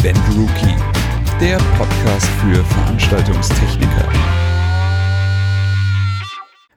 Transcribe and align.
Event 0.00 0.18
Rookie, 0.36 0.76
der 1.40 1.56
Podcast 1.76 2.26
für 2.40 2.62
Veranstaltungstechniker. 2.62 4.08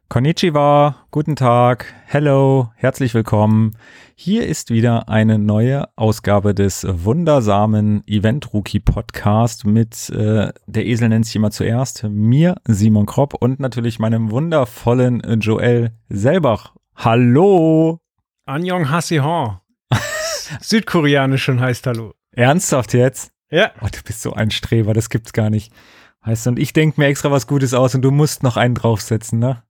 Konnichiwa, 0.10 0.96
guten 1.12 1.36
Tag, 1.36 1.94
hello, 2.08 2.72
herzlich 2.76 3.14
willkommen. 3.14 3.78
Hier 4.16 4.48
ist 4.48 4.72
wieder 4.72 5.08
eine 5.08 5.38
neue 5.38 5.88
Ausgabe 5.98 6.56
des 6.56 6.84
wundersamen 6.90 8.02
Event 8.08 8.56
Rookie 8.56 8.80
Podcast 8.80 9.66
mit 9.66 10.10
äh, 10.10 10.52
der 10.66 10.86
Esel 10.88 11.10
nennt 11.10 11.28
sich 11.28 11.36
immer 11.36 11.52
zuerst, 11.52 12.04
mir, 12.06 12.56
Simon 12.66 13.06
Kropp 13.06 13.36
und 13.36 13.60
natürlich 13.60 14.00
meinem 14.00 14.32
wundervollen 14.32 15.22
Joel 15.40 15.92
Selbach. 16.10 16.74
Hallo! 16.96 18.00
Anjong 18.46 18.90
Hasihon. 18.90 19.60
Südkoreanischen 20.60 21.60
heißt 21.60 21.86
Hallo. 21.86 22.14
Ernsthaft 22.32 22.94
jetzt? 22.94 23.32
Ja. 23.50 23.72
Oh, 23.82 23.88
du 23.92 24.02
bist 24.04 24.22
so 24.22 24.34
ein 24.34 24.52
Streber, 24.52 24.94
das 24.94 25.10
gibt's 25.10 25.34
gar 25.34 25.50
nicht. 25.50 25.74
Heißt, 26.26 26.48
und 26.48 26.60
ich 26.60 26.74
denke 26.74 27.00
mir 27.02 27.08
extra 27.08 27.32
was 27.32 27.48
Gutes 27.48 27.74
aus 27.74 27.96
und 27.96 28.02
du 28.04 28.12
musst 28.12 28.44
noch 28.44 28.56
einen 28.58 28.76
draufsetzen, 28.76 29.40
ne? 29.40 29.64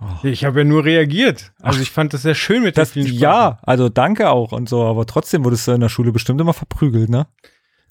Oh. 0.00 0.26
Ich 0.26 0.44
habe 0.44 0.60
ja 0.60 0.64
nur 0.64 0.84
reagiert. 0.84 1.52
Also 1.60 1.78
Ach, 1.78 1.82
ich 1.82 1.90
fand 1.90 2.12
das 2.12 2.22
sehr 2.22 2.34
schön 2.34 2.62
mit 2.62 2.76
das, 2.76 2.92
Ja, 2.94 3.58
also 3.62 3.88
danke 3.88 4.30
auch 4.30 4.52
und 4.52 4.68
so, 4.68 4.82
aber 4.84 5.06
trotzdem 5.06 5.44
wurdest 5.44 5.68
du 5.68 5.72
in 5.72 5.80
der 5.80 5.88
Schule 5.88 6.10
bestimmt 6.10 6.40
immer 6.40 6.54
verprügelt, 6.54 7.08
ne? 7.08 7.26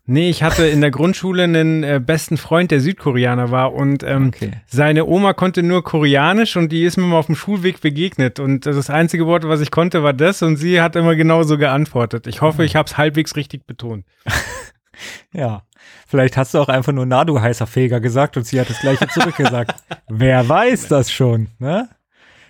Nee, 0.06 0.30
ich 0.30 0.42
hatte 0.42 0.66
in 0.66 0.82
der 0.82 0.90
Grundschule 0.90 1.44
einen 1.44 1.84
äh, 1.84 2.02
besten 2.04 2.38
Freund, 2.38 2.72
der 2.72 2.82
Südkoreaner 2.82 3.52
war 3.52 3.74
und 3.74 4.04
ähm, 4.04 4.30
okay. 4.30 4.52
seine 4.66 5.06
Oma 5.06 5.34
konnte 5.34 5.62
nur 5.62 5.84
Koreanisch 5.84 6.58
und 6.58 6.72
die 6.72 6.84
ist 6.84 6.98
mir 6.98 7.06
mal 7.06 7.18
auf 7.18 7.28
dem 7.28 7.36
Schulweg 7.36 7.82
begegnet 7.82 8.40
und 8.40 8.66
das 8.66 8.90
einzige 8.90 9.28
Wort, 9.28 9.48
was 9.48 9.62
ich 9.62 9.70
konnte, 9.70 10.02
war 10.02 10.14
das 10.14 10.42
und 10.42 10.58
sie 10.58 10.82
hat 10.82 10.96
immer 10.96 11.16
genauso 11.16 11.58
geantwortet. 11.58 12.26
Ich 12.26 12.42
hoffe, 12.42 12.66
ich 12.66 12.76
habe 12.76 12.88
es 12.88 12.98
halbwegs 12.98 13.36
richtig 13.36 13.68
betont. 13.68 14.06
ja, 15.34 15.64
vielleicht 16.08 16.36
hast 16.36 16.56
du 16.56 16.60
auch 16.60 16.70
einfach 16.70 16.94
nur 16.94 17.06
na 17.06 17.24
du 17.24 17.40
heißer 17.40 17.68
Feger 17.68 18.00
gesagt 18.00 18.38
und 18.38 18.46
sie 18.46 18.60
hat 18.60 18.72
das 18.72 18.80
gleiche 18.80 19.08
zurückgesagt. 19.08 19.76
Wer 20.10 20.50
weiß 20.50 20.88
das 20.88 21.12
schon, 21.12 21.50
ne? 21.60 21.90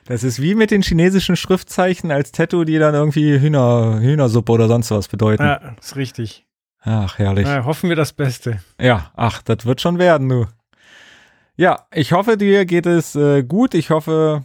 Das 0.05 0.23
ist 0.23 0.41
wie 0.41 0.55
mit 0.55 0.71
den 0.71 0.81
chinesischen 0.81 1.35
Schriftzeichen 1.35 2.11
als 2.11 2.31
Tattoo, 2.31 2.63
die 2.63 2.79
dann 2.79 2.95
irgendwie 2.95 3.39
Hühner, 3.39 3.99
Hühnersuppe 4.01 4.51
oder 4.51 4.67
sonst 4.67 4.89
was 4.89 5.07
bedeuten. 5.07 5.43
Ja, 5.43 5.75
ist 5.79 5.95
richtig. 5.95 6.45
Ach, 6.81 7.17
herrlich. 7.17 7.47
Ja, 7.47 7.65
hoffen 7.65 7.89
wir 7.89 7.95
das 7.95 8.13
Beste. 8.13 8.61
Ja, 8.79 9.11
ach, 9.15 9.41
das 9.43 9.65
wird 9.65 9.81
schon 9.81 9.99
werden, 9.99 10.29
du. 10.29 10.47
Ja, 11.55 11.85
ich 11.93 12.11
hoffe, 12.11 12.37
dir 12.37 12.65
geht 12.65 12.87
es 12.87 13.15
äh, 13.15 13.43
gut. 13.43 13.75
Ich 13.75 13.91
hoffe, 13.91 14.43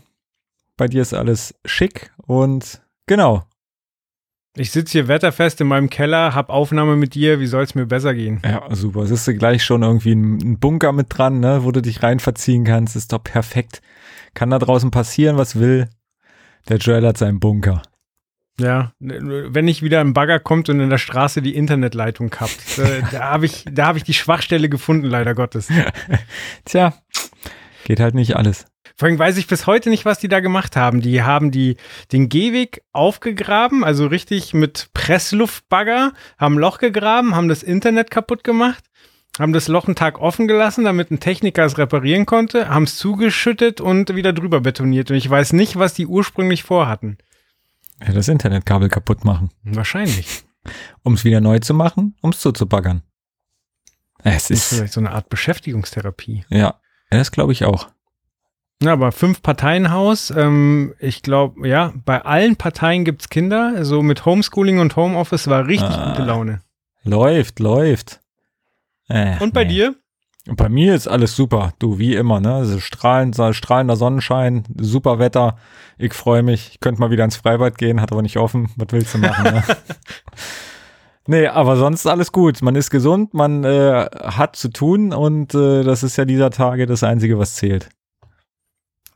bei 0.76 0.86
dir 0.86 1.00
ist 1.00 1.14
alles 1.14 1.54
schick 1.64 2.12
und 2.26 2.82
genau. 3.06 3.44
Ich 4.58 4.70
sitze 4.70 4.92
hier 4.92 5.08
wetterfest 5.08 5.60
in 5.60 5.66
meinem 5.66 5.90
Keller, 5.90 6.34
hab 6.34 6.48
Aufnahme 6.48 6.96
mit 6.96 7.14
dir, 7.14 7.40
wie 7.40 7.46
soll 7.46 7.62
es 7.62 7.74
mir 7.74 7.86
besser 7.86 8.14
gehen? 8.14 8.40
Ja, 8.44 8.74
super. 8.74 9.00
Es 9.00 9.10
ist 9.10 9.38
gleich 9.38 9.62
schon 9.62 9.82
irgendwie 9.82 10.14
ein, 10.14 10.38
ein 10.38 10.58
Bunker 10.58 10.92
mit 10.92 11.06
dran, 11.10 11.40
ne, 11.40 11.64
wo 11.64 11.72
du 11.72 11.82
dich 11.82 12.02
rein 12.02 12.20
verziehen 12.20 12.64
kannst. 12.64 12.96
Ist 12.96 13.12
doch 13.12 13.22
perfekt. 13.22 13.82
Kann 14.34 14.50
da 14.50 14.58
draußen 14.58 14.90
passieren, 14.90 15.36
was 15.36 15.58
will. 15.58 15.88
Der 16.68 16.78
Joel 16.78 17.06
hat 17.06 17.18
seinen 17.18 17.38
Bunker. 17.38 17.82
Ja, 18.58 18.92
wenn 18.98 19.66
nicht 19.66 19.82
wieder 19.82 20.00
ein 20.00 20.14
Bagger 20.14 20.40
kommt 20.40 20.70
und 20.70 20.80
in 20.80 20.88
der 20.88 20.98
Straße 20.98 21.42
die 21.42 21.54
Internetleitung 21.54 22.30
kappt. 22.30 22.78
Äh, 22.78 23.02
da 23.12 23.30
habe 23.30 23.44
ich, 23.44 23.64
da 23.70 23.88
hab 23.88 23.96
ich 23.96 24.04
die 24.04 24.14
Schwachstelle 24.14 24.70
gefunden, 24.70 25.06
leider 25.06 25.34
Gottes. 25.34 25.68
Tja, 26.64 26.94
geht 27.84 28.00
halt 28.00 28.14
nicht 28.14 28.34
alles. 28.36 28.66
Vor 28.96 29.08
allem 29.08 29.18
weiß 29.18 29.36
ich 29.36 29.46
bis 29.46 29.66
heute 29.66 29.90
nicht, 29.90 30.06
was 30.06 30.20
die 30.20 30.28
da 30.28 30.40
gemacht 30.40 30.74
haben. 30.74 31.02
Die 31.02 31.22
haben 31.22 31.50
die, 31.50 31.76
den 32.12 32.30
Gehweg 32.30 32.82
aufgegraben, 32.92 33.84
also 33.84 34.06
richtig 34.06 34.54
mit 34.54 34.88
Pressluftbagger, 34.94 36.14
haben 36.38 36.54
ein 36.54 36.60
Loch 36.60 36.78
gegraben, 36.78 37.34
haben 37.34 37.48
das 37.48 37.62
Internet 37.62 38.10
kaputt 38.10 38.42
gemacht 38.42 38.84
haben 39.38 39.52
das 39.52 39.68
Loch 39.68 39.86
einen 39.86 39.96
Tag 39.96 40.20
offen 40.20 40.48
gelassen, 40.48 40.84
damit 40.84 41.10
ein 41.10 41.20
Techniker 41.20 41.64
es 41.64 41.78
reparieren 41.78 42.26
konnte, 42.26 42.68
haben 42.68 42.84
es 42.84 42.96
zugeschüttet 42.96 43.80
und 43.80 44.14
wieder 44.14 44.32
drüber 44.32 44.60
betoniert. 44.60 45.10
Und 45.10 45.16
ich 45.16 45.28
weiß 45.28 45.52
nicht, 45.52 45.78
was 45.78 45.94
die 45.94 46.06
ursprünglich 46.06 46.62
vorhatten. 46.62 47.18
Ja, 48.04 48.12
das 48.12 48.28
Internetkabel 48.28 48.88
kaputt 48.88 49.24
machen. 49.24 49.50
Wahrscheinlich. 49.64 50.44
Um 51.02 51.14
es 51.14 51.24
wieder 51.24 51.40
neu 51.40 51.60
zu 51.60 51.74
machen, 51.74 52.16
um 52.20 52.30
es 52.30 52.40
zuzubaggern. 52.40 53.02
Es 54.24 54.50
ist, 54.50 54.72
ist 54.72 54.74
vielleicht 54.74 54.92
so 54.92 55.00
eine 55.00 55.12
Art 55.12 55.28
Beschäftigungstherapie. 55.28 56.44
Ja, 56.48 56.80
das 57.10 57.30
glaube 57.30 57.52
ich 57.52 57.64
auch. 57.64 57.88
Ja, 58.82 58.92
aber 58.92 59.12
fünf 59.12 59.40
Parteienhaus, 59.40 60.30
ähm, 60.30 60.94
ich 60.98 61.22
glaube, 61.22 61.66
ja, 61.66 61.94
bei 62.04 62.22
allen 62.22 62.56
Parteien 62.56 63.04
gibt 63.04 63.22
es 63.22 63.28
Kinder. 63.30 63.84
So 63.84 64.02
mit 64.02 64.26
Homeschooling 64.26 64.80
und 64.80 64.96
Homeoffice 64.96 65.46
war 65.46 65.66
richtig 65.66 65.88
ah, 65.90 66.10
gute 66.10 66.26
Laune. 66.26 66.60
Läuft, 67.02 67.60
läuft. 67.60 68.20
Äh, 69.08 69.38
Und 69.38 69.54
bei 69.54 69.64
nee. 69.64 69.70
dir? 69.70 69.94
Bei 70.48 70.68
mir 70.68 70.94
ist 70.94 71.08
alles 71.08 71.34
super, 71.34 71.72
du, 71.80 71.98
wie 71.98 72.14
immer, 72.14 72.38
ne? 72.40 72.54
Also 72.54 72.78
strahlend, 72.78 73.36
strahlender 73.50 73.96
Sonnenschein, 73.96 74.62
super 74.76 75.18
Wetter. 75.18 75.56
Ich 75.98 76.14
freue 76.14 76.42
mich. 76.42 76.70
Ich 76.72 76.80
könnte 76.80 77.00
mal 77.00 77.10
wieder 77.10 77.24
ins 77.24 77.36
Freibad 77.36 77.78
gehen, 77.78 78.00
hat 78.00 78.12
aber 78.12 78.22
nicht 78.22 78.36
offen. 78.36 78.70
Was 78.76 78.88
willst 78.90 79.14
du 79.14 79.18
machen, 79.18 79.54
ne? 79.54 79.64
nee, 81.26 81.46
aber 81.48 81.76
sonst 81.76 82.06
alles 82.06 82.30
gut. 82.30 82.62
Man 82.62 82.76
ist 82.76 82.90
gesund, 82.90 83.34
man 83.34 83.64
äh, 83.64 84.06
hat 84.22 84.54
zu 84.54 84.68
tun 84.68 85.12
und 85.12 85.52
äh, 85.54 85.82
das 85.82 86.04
ist 86.04 86.16
ja 86.16 86.24
dieser 86.24 86.50
Tage 86.50 86.86
das 86.86 87.02
Einzige, 87.02 87.38
was 87.38 87.54
zählt. 87.54 87.88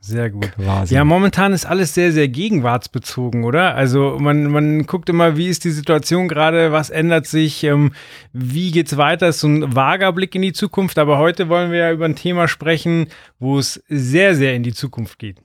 Sehr 0.03 0.31
gut. 0.31 0.51
Quasi. 0.55 0.95
Ja, 0.95 1.05
momentan 1.05 1.53
ist 1.53 1.65
alles 1.65 1.93
sehr, 1.93 2.11
sehr 2.11 2.27
gegenwartsbezogen, 2.27 3.43
oder? 3.43 3.75
Also 3.75 4.17
man, 4.19 4.47
man 4.47 4.87
guckt 4.87 5.09
immer, 5.09 5.37
wie 5.37 5.47
ist 5.47 5.63
die 5.63 5.69
Situation 5.69 6.27
gerade, 6.27 6.71
was 6.71 6.89
ändert 6.89 7.27
sich, 7.27 7.63
ähm, 7.63 7.93
wie 8.33 8.71
geht's 8.71 8.97
weiter? 8.97 9.27
Ist 9.27 9.41
so 9.41 9.47
ein 9.47 9.75
vager 9.75 10.11
Blick 10.11 10.33
in 10.33 10.41
die 10.41 10.53
Zukunft, 10.53 10.97
aber 10.97 11.19
heute 11.19 11.49
wollen 11.49 11.71
wir 11.71 11.77
ja 11.77 11.91
über 11.91 12.05
ein 12.05 12.15
Thema 12.15 12.47
sprechen, 12.47 13.09
wo 13.37 13.59
es 13.59 13.83
sehr, 13.89 14.35
sehr 14.35 14.55
in 14.55 14.63
die 14.63 14.73
Zukunft 14.73 15.19
geht. 15.19 15.37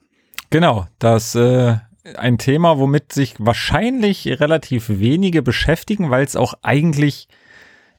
Genau, 0.48 0.86
das 0.98 1.34
äh, 1.34 1.76
ein 2.16 2.38
Thema, 2.38 2.78
womit 2.78 3.12
sich 3.12 3.34
wahrscheinlich 3.38 4.26
relativ 4.40 4.88
wenige 4.88 5.42
beschäftigen, 5.42 6.08
weil 6.10 6.24
es 6.24 6.34
auch 6.34 6.54
eigentlich 6.62 7.28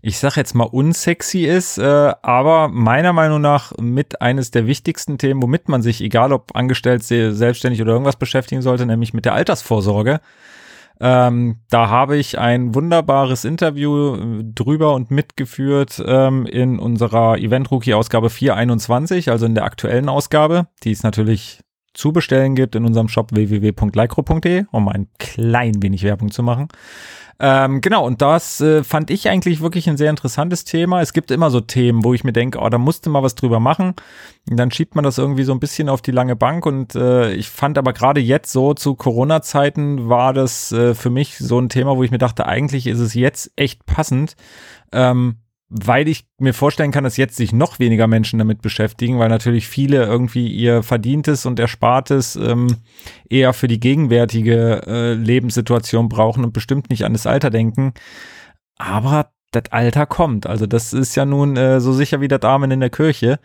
ich 0.01 0.19
sag 0.19 0.35
jetzt 0.37 0.53
mal 0.53 0.65
unsexy 0.65 1.45
ist, 1.45 1.77
äh, 1.77 2.13
aber 2.21 2.67
meiner 2.67 3.13
Meinung 3.13 3.41
nach 3.41 3.73
mit 3.79 4.21
eines 4.21 4.51
der 4.51 4.67
wichtigsten 4.67 5.17
Themen, 5.17 5.41
womit 5.41 5.69
man 5.69 5.81
sich, 5.81 6.01
egal 6.01 6.31
ob 6.33 6.55
angestellt, 6.55 7.03
selbstständig 7.03 7.81
oder 7.81 7.93
irgendwas 7.93 8.15
beschäftigen 8.15 8.61
sollte, 8.61 8.85
nämlich 8.85 9.13
mit 9.13 9.25
der 9.25 9.33
Altersvorsorge. 9.33 10.19
Ähm, 10.99 11.57
da 11.69 11.89
habe 11.89 12.17
ich 12.17 12.39
ein 12.39 12.73
wunderbares 12.73 13.45
Interview 13.45 14.15
äh, 14.15 14.43
drüber 14.43 14.95
und 14.95 15.11
mitgeführt 15.11 16.01
ähm, 16.05 16.45
in 16.47 16.79
unserer 16.79 17.37
Event 17.37 17.69
Rookie 17.69 17.93
Ausgabe 17.93 18.29
421, 18.29 19.29
also 19.29 19.45
in 19.45 19.53
der 19.53 19.65
aktuellen 19.65 20.09
Ausgabe, 20.09 20.67
die 20.83 20.91
es 20.91 21.03
natürlich 21.03 21.61
zu 21.93 22.11
bestellen 22.11 22.55
gibt 22.55 22.75
in 22.75 22.85
unserem 22.85 23.09
Shop 23.09 23.31
www.lycro.de, 23.31 24.65
um 24.71 24.87
ein 24.87 25.07
klein 25.19 25.81
wenig 25.81 26.03
Werbung 26.03 26.31
zu 26.31 26.43
machen. 26.43 26.67
Ähm, 27.39 27.81
genau, 27.81 28.05
und 28.05 28.21
das 28.21 28.61
äh, 28.61 28.83
fand 28.83 29.11
ich 29.11 29.29
eigentlich 29.29 29.61
wirklich 29.61 29.87
ein 29.87 29.97
sehr 29.97 30.09
interessantes 30.09 30.63
Thema. 30.63 31.01
Es 31.01 31.13
gibt 31.13 31.29
immer 31.29 31.51
so 31.51 31.61
Themen, 31.61 32.03
wo 32.03 32.13
ich 32.13 32.23
mir 32.23 32.33
denke, 32.33 32.59
oh, 32.59 32.69
da 32.69 32.79
musste 32.79 33.09
mal 33.09 33.21
was 33.21 33.35
drüber 33.35 33.59
machen. 33.59 33.93
Und 34.49 34.57
dann 34.57 34.71
schiebt 34.71 34.95
man 34.95 35.03
das 35.03 35.19
irgendwie 35.19 35.43
so 35.43 35.51
ein 35.51 35.59
bisschen 35.59 35.89
auf 35.89 36.01
die 36.01 36.11
lange 36.11 36.35
Bank. 36.35 36.65
Und 36.65 36.95
äh, 36.95 37.33
ich 37.33 37.49
fand 37.49 37.77
aber 37.77 37.93
gerade 37.93 38.21
jetzt 38.21 38.51
so 38.51 38.73
zu 38.73 38.95
Corona-Zeiten 38.95 40.09
war 40.09 40.33
das 40.33 40.71
äh, 40.71 40.95
für 40.95 41.11
mich 41.11 41.37
so 41.37 41.59
ein 41.59 41.69
Thema, 41.69 41.95
wo 41.95 42.03
ich 42.03 42.11
mir 42.11 42.17
dachte, 42.17 42.47
eigentlich 42.47 42.87
ist 42.87 42.99
es 42.99 43.13
jetzt 43.13 43.51
echt 43.55 43.85
passend. 43.85 44.35
Ähm, 44.91 45.37
weil 45.69 46.07
ich 46.07 46.25
mir 46.39 46.53
vorstellen 46.53 46.91
kann, 46.91 47.03
dass 47.03 47.17
jetzt 47.17 47.35
sich 47.35 47.51
noch 47.51 47.79
weniger 47.79 48.07
Menschen 48.07 48.39
damit 48.39 48.61
beschäftigen, 48.61 49.19
weil 49.19 49.29
natürlich 49.29 49.67
viele 49.67 50.05
irgendwie 50.05 50.47
ihr 50.47 50.81
Verdientes 50.81 51.45
und 51.45 51.59
Erspartes 51.59 52.37
ähm, 52.37 52.77
eher 53.29 53.53
für 53.53 53.67
die 53.67 53.79
gegenwärtige 53.79 54.81
äh, 54.87 55.13
Lebenssituation 55.13 56.07
brauchen 56.07 56.45
und 56.45 56.53
bestimmt 56.53 56.89
nicht 56.89 57.03
an 57.03 57.13
das 57.13 57.27
Alter 57.27 57.49
denken. 57.49 57.93
Aber 58.77 59.31
das 59.51 59.71
Alter 59.71 60.05
kommt. 60.05 60.47
Also 60.47 60.67
das 60.67 60.93
ist 60.93 61.15
ja 61.15 61.25
nun 61.25 61.57
äh, 61.57 61.81
so 61.81 61.91
sicher 61.91 62.21
wie 62.21 62.27
das 62.29 62.41
Amen 62.43 62.71
in 62.71 62.79
der 62.79 62.89
Kirche. 62.89 63.39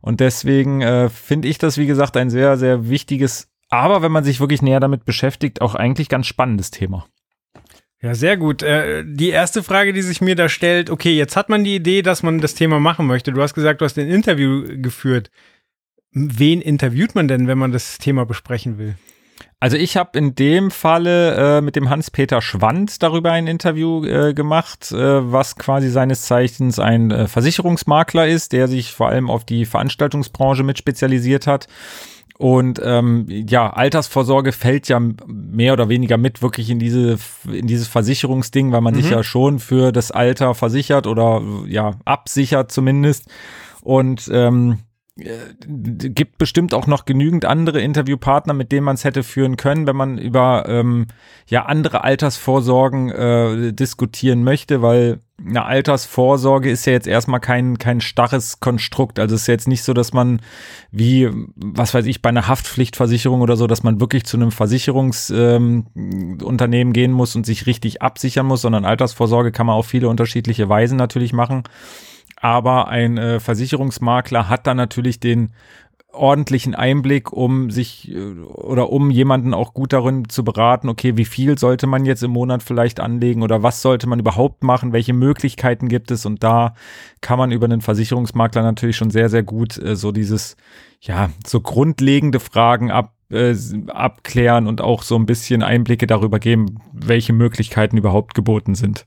Und 0.00 0.20
deswegen 0.20 0.82
äh, 0.82 1.08
finde 1.08 1.48
ich 1.48 1.58
das, 1.58 1.78
wie 1.78 1.86
gesagt, 1.86 2.16
ein 2.16 2.30
sehr, 2.30 2.56
sehr 2.58 2.88
wichtiges, 2.88 3.48
aber 3.70 4.02
wenn 4.02 4.12
man 4.12 4.22
sich 4.22 4.38
wirklich 4.38 4.62
näher 4.62 4.78
damit 4.78 5.04
beschäftigt, 5.04 5.60
auch 5.60 5.74
eigentlich 5.74 6.08
ganz 6.08 6.26
spannendes 6.26 6.70
Thema. 6.70 7.06
Ja, 8.02 8.14
sehr 8.14 8.36
gut. 8.36 8.62
Äh, 8.62 9.04
die 9.06 9.30
erste 9.30 9.62
Frage, 9.62 9.92
die 9.92 10.02
sich 10.02 10.20
mir 10.20 10.36
da 10.36 10.48
stellt, 10.48 10.90
okay, 10.90 11.16
jetzt 11.16 11.36
hat 11.36 11.48
man 11.48 11.64
die 11.64 11.76
Idee, 11.76 12.02
dass 12.02 12.22
man 12.22 12.40
das 12.40 12.54
Thema 12.54 12.78
machen 12.78 13.06
möchte. 13.06 13.32
Du 13.32 13.42
hast 13.42 13.54
gesagt, 13.54 13.80
du 13.80 13.84
hast 13.84 13.98
ein 13.98 14.08
Interview 14.08 14.64
geführt. 14.82 15.30
Wen 16.12 16.60
interviewt 16.60 17.14
man 17.14 17.28
denn, 17.28 17.46
wenn 17.46 17.58
man 17.58 17.72
das 17.72 17.98
Thema 17.98 18.26
besprechen 18.26 18.78
will? 18.78 18.96
Also 19.58 19.78
ich 19.78 19.96
habe 19.96 20.18
in 20.18 20.34
dem 20.34 20.70
Falle 20.70 21.58
äh, 21.58 21.60
mit 21.62 21.76
dem 21.76 21.88
Hans-Peter 21.88 22.42
Schwand 22.42 23.02
darüber 23.02 23.32
ein 23.32 23.46
Interview 23.46 24.04
äh, 24.04 24.34
gemacht, 24.34 24.92
äh, 24.92 25.32
was 25.32 25.56
quasi 25.56 25.88
seines 25.88 26.22
Zeichens 26.22 26.78
ein 26.78 27.10
äh, 27.10 27.26
Versicherungsmakler 27.26 28.28
ist, 28.28 28.52
der 28.52 28.68
sich 28.68 28.92
vor 28.92 29.08
allem 29.08 29.30
auf 29.30 29.44
die 29.44 29.64
Veranstaltungsbranche 29.64 30.62
mit 30.62 30.76
spezialisiert 30.76 31.46
hat 31.46 31.68
und 32.38 32.80
ähm, 32.84 33.26
ja, 33.28 33.70
Altersvorsorge 33.70 34.52
fällt 34.52 34.88
ja 34.88 35.00
mehr 35.26 35.72
oder 35.72 35.88
weniger 35.88 36.18
mit 36.18 36.42
wirklich 36.42 36.68
in 36.68 36.78
diese 36.78 37.18
in 37.50 37.66
dieses 37.66 37.88
Versicherungsding, 37.88 38.72
weil 38.72 38.82
man 38.82 38.94
mhm. 38.94 39.00
sich 39.00 39.10
ja 39.10 39.22
schon 39.22 39.58
für 39.58 39.90
das 39.90 40.10
Alter 40.10 40.54
versichert 40.54 41.06
oder 41.06 41.42
ja 41.66 41.92
absichert 42.04 42.70
zumindest. 42.70 43.26
Und 43.82 44.28
ähm, 44.32 44.72
äh, 44.72 44.85
gibt 45.18 46.36
bestimmt 46.36 46.74
auch 46.74 46.86
noch 46.86 47.06
genügend 47.06 47.46
andere 47.46 47.80
Interviewpartner, 47.80 48.52
mit 48.52 48.70
denen 48.70 48.84
man 48.84 48.96
es 48.96 49.04
hätte 49.04 49.22
führen 49.22 49.56
können, 49.56 49.86
wenn 49.86 49.96
man 49.96 50.18
über 50.18 50.64
ähm, 50.68 51.06
ja 51.48 51.64
andere 51.64 52.04
Altersvorsorgen 52.04 53.10
äh, 53.10 53.72
diskutieren 53.72 54.44
möchte, 54.44 54.82
weil 54.82 55.20
eine 55.38 55.64
Altersvorsorge 55.64 56.70
ist 56.70 56.84
ja 56.84 56.92
jetzt 56.92 57.06
erstmal 57.06 57.40
kein 57.40 57.78
kein 57.78 58.02
starres 58.02 58.60
Konstrukt. 58.60 59.18
Also 59.18 59.36
es 59.36 59.42
ist 59.42 59.46
jetzt 59.46 59.68
nicht 59.68 59.84
so, 59.84 59.94
dass 59.94 60.12
man 60.12 60.42
wie 60.90 61.30
was 61.56 61.94
weiß 61.94 62.04
ich 62.04 62.20
bei 62.20 62.28
einer 62.28 62.46
Haftpflichtversicherung 62.46 63.40
oder 63.40 63.56
so, 63.56 63.66
dass 63.66 63.82
man 63.82 64.00
wirklich 64.00 64.26
zu 64.26 64.36
einem 64.36 64.50
Versicherungsunternehmen 64.50 66.88
ähm, 66.88 66.92
gehen 66.92 67.12
muss 67.12 67.36
und 67.36 67.46
sich 67.46 67.64
richtig 67.64 68.02
absichern 68.02 68.44
muss, 68.44 68.60
sondern 68.60 68.84
Altersvorsorge 68.84 69.50
kann 69.50 69.66
man 69.66 69.76
auf 69.76 69.86
viele 69.86 70.10
unterschiedliche 70.10 70.68
Weisen 70.68 70.98
natürlich 70.98 71.32
machen 71.32 71.62
aber 72.46 72.86
ein 72.86 73.18
äh, 73.18 73.40
Versicherungsmakler 73.40 74.48
hat 74.48 74.68
dann 74.68 74.76
natürlich 74.76 75.18
den 75.18 75.50
ordentlichen 76.12 76.76
Einblick, 76.76 77.32
um 77.32 77.72
sich 77.72 78.08
äh, 78.08 78.34
oder 78.40 78.92
um 78.92 79.10
jemanden 79.10 79.52
auch 79.52 79.74
gut 79.74 79.92
darin 79.92 80.28
zu 80.28 80.44
beraten, 80.44 80.88
okay, 80.88 81.16
wie 81.16 81.24
viel 81.24 81.58
sollte 81.58 81.88
man 81.88 82.04
jetzt 82.04 82.22
im 82.22 82.30
Monat 82.30 82.62
vielleicht 82.62 83.00
anlegen 83.00 83.42
oder 83.42 83.64
was 83.64 83.82
sollte 83.82 84.08
man 84.08 84.20
überhaupt 84.20 84.62
machen, 84.62 84.92
welche 84.92 85.12
Möglichkeiten 85.12 85.88
gibt 85.88 86.12
es 86.12 86.24
und 86.24 86.44
da 86.44 86.74
kann 87.20 87.36
man 87.36 87.50
über 87.50 87.64
einen 87.64 87.80
Versicherungsmakler 87.80 88.62
natürlich 88.62 88.96
schon 88.96 89.10
sehr, 89.10 89.28
sehr 89.28 89.42
gut 89.42 89.76
äh, 89.78 89.96
so 89.96 90.12
dieses, 90.12 90.56
ja, 91.00 91.30
so 91.44 91.60
grundlegende 91.60 92.38
Fragen 92.38 92.92
ab, 92.92 93.12
äh, 93.28 93.56
abklären 93.88 94.68
und 94.68 94.80
auch 94.80 95.02
so 95.02 95.16
ein 95.16 95.26
bisschen 95.26 95.64
Einblicke 95.64 96.06
darüber 96.06 96.38
geben, 96.38 96.76
welche 96.92 97.32
Möglichkeiten 97.32 97.96
überhaupt 97.96 98.34
geboten 98.34 98.76
sind. 98.76 99.04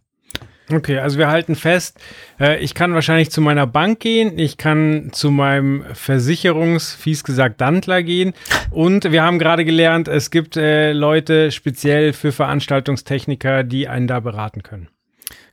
Okay, 0.71 0.99
also 0.99 1.17
wir 1.17 1.29
halten 1.29 1.55
fest, 1.55 1.99
äh, 2.39 2.59
ich 2.59 2.75
kann 2.75 2.93
wahrscheinlich 2.93 3.31
zu 3.31 3.41
meiner 3.41 3.65
Bank 3.65 3.99
gehen, 3.99 4.37
ich 4.37 4.57
kann 4.57 5.09
zu 5.11 5.31
meinem 5.31 5.83
Versicherungs, 5.93 6.93
fies 6.93 7.23
gesagt, 7.23 7.59
Dantler 7.59 8.03
gehen 8.03 8.33
und 8.69 9.11
wir 9.11 9.23
haben 9.23 9.39
gerade 9.39 9.65
gelernt, 9.65 10.07
es 10.07 10.29
gibt 10.29 10.57
äh, 10.57 10.93
Leute 10.93 11.51
speziell 11.51 12.13
für 12.13 12.31
Veranstaltungstechniker, 12.31 13.63
die 13.63 13.87
einen 13.87 14.05
da 14.05 14.19
beraten 14.19 14.61
können. 14.61 14.89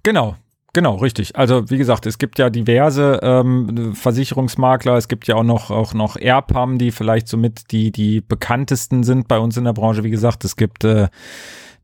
Genau, 0.02 0.36
Genau, 0.76 0.96
richtig. 0.96 1.36
Also 1.36 1.70
wie 1.70 1.78
gesagt, 1.78 2.04
es 2.04 2.18
gibt 2.18 2.38
ja 2.38 2.50
diverse 2.50 3.18
ähm, 3.22 3.94
Versicherungsmakler, 3.94 4.98
es 4.98 5.08
gibt 5.08 5.26
ja 5.26 5.34
auch 5.36 5.42
noch 5.42 5.70
auch 5.70 5.94
noch 5.94 6.18
Airpam, 6.20 6.76
die 6.76 6.90
vielleicht 6.90 7.28
somit 7.28 7.70
die 7.70 7.90
die 7.90 8.20
bekanntesten 8.20 9.02
sind 9.02 9.26
bei 9.26 9.38
uns 9.38 9.56
in 9.56 9.64
der 9.64 9.72
Branche. 9.72 10.04
Wie 10.04 10.10
gesagt, 10.10 10.44
es 10.44 10.54
gibt 10.54 10.84
äh, 10.84 11.08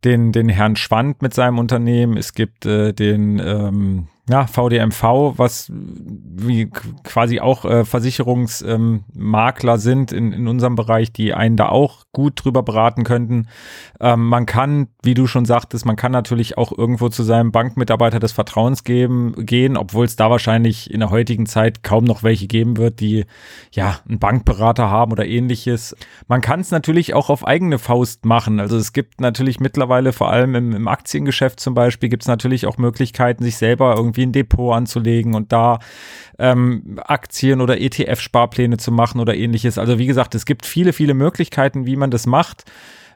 den, 0.05 0.33
den 0.33 0.49
Herrn 0.49 0.77
Schwand 0.77 1.23
mit 1.23 1.35
seinem 1.35 1.59
Unternehmen, 1.59 2.17
es 2.17 2.35
gibt 2.35 2.67
äh, 2.67 2.93
den 2.93 3.39
ähm, 3.39 4.09
ja, 4.31 4.47
VDMV, 4.47 5.37
was 5.37 5.67
wie 5.75 6.71
quasi 7.03 7.41
auch 7.41 7.65
äh, 7.65 7.85
Versicherungsmakler 7.85 9.75
ähm, 9.75 9.81
sind 9.81 10.13
in, 10.13 10.33
in 10.33 10.47
unserem 10.47 10.77
Bereich, 10.77 11.13
die 11.13 11.35
einen 11.35 11.57
da 11.57 11.69
auch 11.71 12.05
gut 12.13 12.45
drüber 12.45 12.63
beraten 12.63 13.03
könnten. 13.03 13.49
Ähm, 13.99 14.29
man 14.29 14.47
kann, 14.47 14.87
wie 15.03 15.15
du 15.15 15.27
schon 15.27 15.45
sagtest, 15.45 15.87
man 15.87 15.97
kann 15.97 16.13
natürlich 16.13 16.57
auch 16.57 16.71
irgendwo 16.77 17.09
zu 17.09 17.25
seinem 17.25 17.51
Bankmitarbeiter 17.51 18.21
des 18.21 18.31
Vertrauens 18.31 18.85
geben, 18.85 19.35
gehen, 19.45 19.77
obwohl 19.77 20.05
es 20.05 20.15
da 20.15 20.31
wahrscheinlich 20.31 20.93
in 20.93 21.01
der 21.01 21.11
heutigen 21.11 21.47
Zeit 21.47 21.83
kaum 21.83 22.05
noch 22.05 22.23
welche 22.23 22.47
geben 22.47 22.77
wird, 22.77 23.01
die 23.01 23.25
ja 23.73 23.99
einen 24.09 24.21
Bankberater 24.21 24.89
haben 24.89 25.11
oder 25.11 25.27
ähnliches. 25.27 25.97
Man 26.29 26.43
kann 26.43 26.61
es 26.61 26.71
natürlich 26.71 27.15
auch 27.15 27.29
auf 27.29 27.45
eigene 27.45 27.81
Faust 27.81 28.25
machen. 28.25 28.61
Also 28.61 28.77
es 28.77 28.93
gibt 28.93 29.21
natürlich 29.21 29.59
mittlerweile 29.59 30.13
vor 30.13 30.31
allem 30.31 30.55
im, 30.55 30.73
im 30.73 30.87
Aktiengeschäft 30.87 31.59
zum 31.59 31.75
Beispiel 31.75 32.09
gibt 32.09 32.23
es 32.23 32.29
natürlich 32.29 32.67
auch 32.67 32.79
Möglichkeiten, 32.79 33.43
sich 33.43 33.57
selber 33.57 33.97
irgendwie 33.97 34.12
irgendwie 34.13 34.27
ein 34.27 34.33
Depot 34.33 34.75
anzulegen 34.75 35.35
und 35.35 35.53
da 35.53 35.79
ähm, 36.39 37.01
Aktien 37.05 37.61
oder 37.61 37.81
ETF-Sparpläne 37.81 38.77
zu 38.77 38.93
machen 38.93 39.21
oder 39.21 39.35
ähnliches. 39.35 39.79
Also 39.79 39.99
wie 39.99 40.07
gesagt, 40.07 40.35
es 40.35 40.47
gibt 40.47 40.67
viele, 40.67 40.93
viele 40.93 41.15
Möglichkeiten, 41.15 41.87
wie 41.87 41.97
man 41.97 42.11
das 42.11 42.27
macht. 42.27 42.65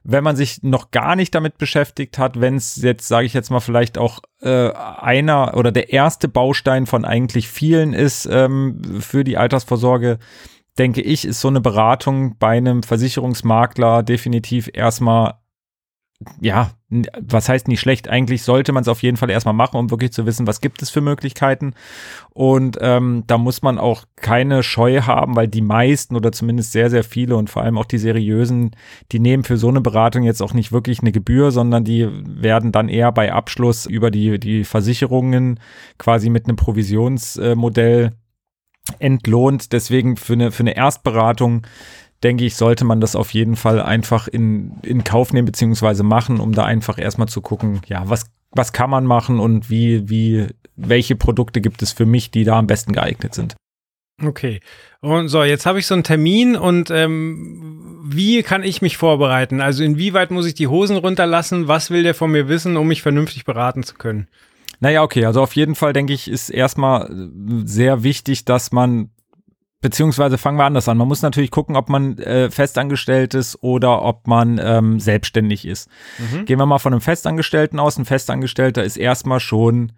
Wenn 0.09 0.23
man 0.23 0.37
sich 0.37 0.63
noch 0.63 0.93
gar 0.93 1.17
nicht 1.17 1.35
damit 1.35 1.59
beschäftigt 1.59 2.17
hat, 2.19 2.41
wenn 2.41 2.55
es 2.55 2.77
jetzt, 2.77 3.09
sage 3.09 3.27
ich 3.27 3.35
jetzt 3.35 3.51
mal, 3.51 3.61
vielleicht 3.61 3.99
auch 3.99 4.21
äh, 4.41 4.71
einer 4.71 5.57
oder 5.57 5.73
der 5.73 5.93
erste 5.93 6.29
Baustein 6.29 6.87
von 6.87 7.05
eigentlich 7.05 7.49
vielen 7.49 7.93
ist 7.93 8.29
ähm, 8.31 9.01
für 9.01 9.25
die 9.25 9.37
Altersvorsorge, 9.37 10.19
denke 10.79 11.01
ich, 11.01 11.25
ist 11.25 11.41
so 11.41 11.49
eine 11.49 11.61
Beratung 11.61 12.37
bei 12.39 12.57
einem 12.57 12.85
Versicherungsmakler 12.85 14.05
definitiv 14.05 14.71
erstmal 14.73 15.35
ja, 16.41 16.71
was 17.21 17.49
heißt 17.49 17.69
nicht 17.69 17.81
schlecht? 17.81 18.09
Eigentlich 18.09 18.43
sollte 18.43 18.73
man 18.73 18.83
es 18.83 18.89
auf 18.89 19.03
jeden 19.03 19.19
Fall 19.19 19.29
erstmal 19.29 19.55
machen, 19.55 19.77
um 19.77 19.91
wirklich 19.91 20.13
zu 20.13 20.25
wissen, 20.25 20.47
was 20.47 20.63
gibt 20.63 20.81
es 20.81 20.89
für 20.89 21.03
Möglichkeiten. 21.03 21.75
Und 22.31 22.79
ähm, 22.81 23.25
da 23.27 23.37
muss 23.37 23.61
man 23.61 23.79
auch 23.79 24.05
keine 24.17 24.63
Scheu 24.63 25.03
haben, 25.03 25.37
weil 25.37 25.49
die 25.49 25.61
meisten 25.61 26.17
oder 26.17 26.33
zumindest 26.33 26.73
sehr, 26.73 26.89
sehr 26.89 27.05
viele 27.05 27.37
und 27.37 27.51
vor 27.51 27.63
allem 27.63 27.77
auch 27.77 27.85
die 27.85 27.99
seriösen, 27.99 28.71
die 29.13 29.19
nehmen 29.19 29.45
für 29.45 29.59
so 29.59 29.69
eine 29.69 29.83
Beratung 29.83 30.23
jetzt 30.23 30.43
auch 30.43 30.55
nicht 30.55 30.73
wirklich 30.73 31.01
eine 31.01 31.13
Gebühr, 31.13 31.51
sondern 31.51 31.85
die 31.85 32.09
werden 32.25 32.73
dann 32.73 32.89
eher 32.89 33.13
bei 33.13 33.33
Abschluss 33.33 33.85
über 33.85 34.11
die, 34.11 34.39
die 34.41 34.65
Versicherungen 34.65 35.61
quasi 35.99 36.31
mit 36.31 36.47
einem 36.47 36.57
Provisionsmodell 36.57 38.13
entlohnt. 38.99 39.73
Deswegen 39.73 40.17
für 40.17 40.35
eine, 40.35 40.53
für 40.53 40.63
eine 40.63 40.77
Erstberatung 40.77 41.67
denke 42.23 42.45
ich, 42.45 42.57
sollte 42.57 42.85
man 42.85 43.01
das 43.01 43.17
auf 43.17 43.33
jeden 43.33 43.57
Fall 43.57 43.81
einfach 43.81 44.29
in, 44.29 44.79
in 44.83 45.05
Kauf 45.05 45.33
nehmen 45.33 45.47
beziehungsweise 45.47 46.03
machen, 46.03 46.41
um 46.41 46.53
da 46.53 46.65
einfach 46.65 46.99
erstmal 46.99 47.29
zu 47.29 47.41
gucken, 47.41 47.81
ja, 47.87 48.03
was, 48.09 48.27
was 48.51 48.73
kann 48.73 48.91
man 48.91 49.05
machen 49.05 49.39
und 49.39 49.71
wie, 49.71 50.09
wie, 50.09 50.47
welche 50.77 51.17
Produkte 51.17 51.61
gibt 51.61 51.83
es 51.83 51.93
für 51.93 52.07
mich, 52.07 52.31
die 52.31 52.45
da 52.45 52.59
am 52.59 52.67
besten 52.67 52.93
geeignet 52.93 53.35
sind. 53.35 53.57
Okay. 54.23 54.61
Und 55.01 55.29
so, 55.29 55.45
jetzt 55.45 55.67
habe 55.67 55.79
ich 55.79 55.87
so 55.87 55.95
einen 55.95 56.03
Termin 56.03 56.57
und 56.57 56.91
ähm, 56.91 58.03
wie 58.05 58.43
kann 58.43 58.63
ich 58.63 58.81
mich 58.81 58.97
vorbereiten? 58.97 59.61
Also 59.61 59.85
inwieweit 59.85 60.31
muss 60.31 60.47
ich 60.47 60.55
die 60.55 60.69
Hosen 60.69 60.97
runterlassen? 60.97 61.69
Was 61.69 61.91
will 61.91 62.03
der 62.03 62.15
von 62.15 62.31
mir 62.31 62.49
wissen, 62.49 62.77
um 62.77 62.89
mich 62.89 63.03
vernünftig 63.03 63.45
beraten 63.45 63.83
zu 63.83 63.95
können? 63.95 64.29
Naja, 64.81 65.03
okay, 65.03 65.25
also 65.25 65.43
auf 65.43 65.55
jeden 65.55 65.75
Fall 65.75 65.93
denke 65.93 66.13
ich, 66.13 66.29
ist 66.29 66.51
erstmal 66.51 67.11
sehr 67.65 68.03
wichtig, 68.03 68.45
dass 68.45 68.73
man 68.73 69.11
beziehungsweise 69.87 70.37
fangen 70.37 70.59
wir 70.59 70.65
anders 70.65 70.89
an. 70.89 70.99
Man 70.99 71.07
muss 71.07 71.23
natürlich 71.23 71.53
gucken, 71.53 71.77
ob 71.77 71.89
man 71.89 72.19
äh, 72.19 72.51
festangestellt 72.51 73.35
ist 73.35 73.63
oder 73.63 74.03
ob 74.03 74.27
man 74.27 74.59
ähm, 74.61 74.99
selbstständig 74.99 75.65
ist. 75.65 75.89
Mhm. 76.19 76.45
Gehen 76.45 76.59
wir 76.59 76.67
mal 76.67 76.81
von 76.81 76.93
einem 76.93 77.01
Festangestellten 77.01 77.79
aus. 77.79 77.97
Ein 77.97 78.05
Festangestellter 78.05 78.83
ist 78.83 78.97
erstmal 78.97 79.39
schon 79.39 79.93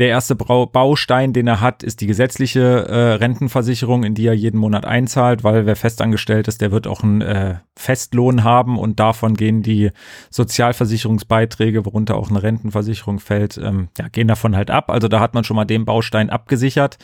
der 0.00 0.08
erste 0.08 0.34
Baustein, 0.34 1.34
den 1.34 1.46
er 1.46 1.60
hat, 1.60 1.82
ist 1.82 2.00
die 2.00 2.06
gesetzliche 2.06 2.60
äh, 2.88 3.12
Rentenversicherung, 3.14 4.02
in 4.02 4.14
die 4.14 4.26
er 4.26 4.32
jeden 4.32 4.58
Monat 4.58 4.86
einzahlt, 4.86 5.44
weil 5.44 5.66
wer 5.66 5.76
festangestellt 5.76 6.48
ist, 6.48 6.62
der 6.62 6.72
wird 6.72 6.86
auch 6.86 7.02
einen 7.02 7.20
äh, 7.20 7.56
Festlohn 7.76 8.42
haben 8.42 8.78
und 8.78 8.98
davon 8.98 9.34
gehen 9.34 9.62
die 9.62 9.90
Sozialversicherungsbeiträge, 10.30 11.84
worunter 11.84 12.16
auch 12.16 12.30
eine 12.30 12.42
Rentenversicherung 12.42 13.20
fällt, 13.20 13.58
ähm, 13.58 13.88
ja, 13.98 14.08
gehen 14.08 14.26
davon 14.26 14.56
halt 14.56 14.70
ab. 14.70 14.90
Also 14.90 15.06
da 15.06 15.20
hat 15.20 15.34
man 15.34 15.44
schon 15.44 15.56
mal 15.56 15.66
den 15.66 15.84
Baustein 15.84 16.30
abgesichert. 16.30 16.96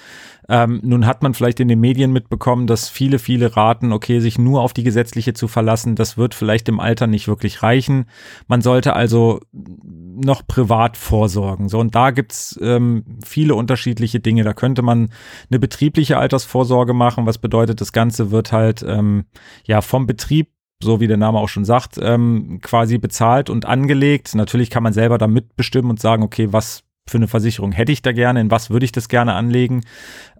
Ähm, 0.48 0.80
nun 0.82 1.06
hat 1.06 1.22
man 1.22 1.34
vielleicht 1.34 1.60
in 1.60 1.68
den 1.68 1.80
Medien 1.80 2.12
mitbekommen, 2.12 2.66
dass 2.66 2.88
viele, 2.88 3.18
viele 3.18 3.56
raten, 3.56 3.92
okay, 3.92 4.20
sich 4.20 4.38
nur 4.38 4.62
auf 4.62 4.72
die 4.72 4.84
gesetzliche 4.84 5.34
zu 5.34 5.48
verlassen, 5.48 5.96
das 5.96 6.16
wird 6.16 6.34
vielleicht 6.34 6.68
im 6.68 6.80
Alter 6.80 7.06
nicht 7.08 7.28
wirklich 7.28 7.62
reichen. 7.62 8.06
Man 8.46 8.62
sollte 8.62 8.94
also 8.94 9.40
noch 9.52 10.46
privat 10.46 10.96
vorsorgen. 10.96 11.68
So, 11.68 11.78
und 11.78 11.94
da 11.94 12.10
gibt's 12.10 12.58
ähm, 12.62 12.85
viele 13.24 13.54
unterschiedliche 13.54 14.20
Dinge. 14.20 14.44
Da 14.44 14.52
könnte 14.52 14.82
man 14.82 15.10
eine 15.50 15.58
betriebliche 15.58 16.18
Altersvorsorge 16.18 16.94
machen, 16.94 17.26
was 17.26 17.38
bedeutet, 17.38 17.80
das 17.80 17.92
Ganze 17.92 18.30
wird 18.30 18.52
halt 18.52 18.84
ähm, 18.86 19.24
ja 19.64 19.80
vom 19.80 20.06
Betrieb 20.06 20.48
so 20.82 21.00
wie 21.00 21.06
der 21.06 21.16
Name 21.16 21.38
auch 21.38 21.48
schon 21.48 21.64
sagt, 21.64 21.98
ähm, 22.02 22.60
quasi 22.62 22.98
bezahlt 22.98 23.48
und 23.48 23.64
angelegt. 23.64 24.34
Natürlich 24.34 24.68
kann 24.68 24.82
man 24.82 24.92
selber 24.92 25.16
da 25.16 25.26
mitbestimmen 25.26 25.90
und 25.90 26.00
sagen, 26.00 26.22
okay, 26.22 26.52
was 26.52 26.84
für 27.08 27.18
eine 27.18 27.28
Versicherung 27.28 27.72
hätte 27.72 27.92
ich 27.92 28.02
da 28.02 28.12
gerne, 28.12 28.40
in 28.40 28.50
was 28.50 28.70
würde 28.70 28.84
ich 28.84 28.92
das 28.92 29.08
gerne 29.08 29.34
anlegen. 29.34 29.82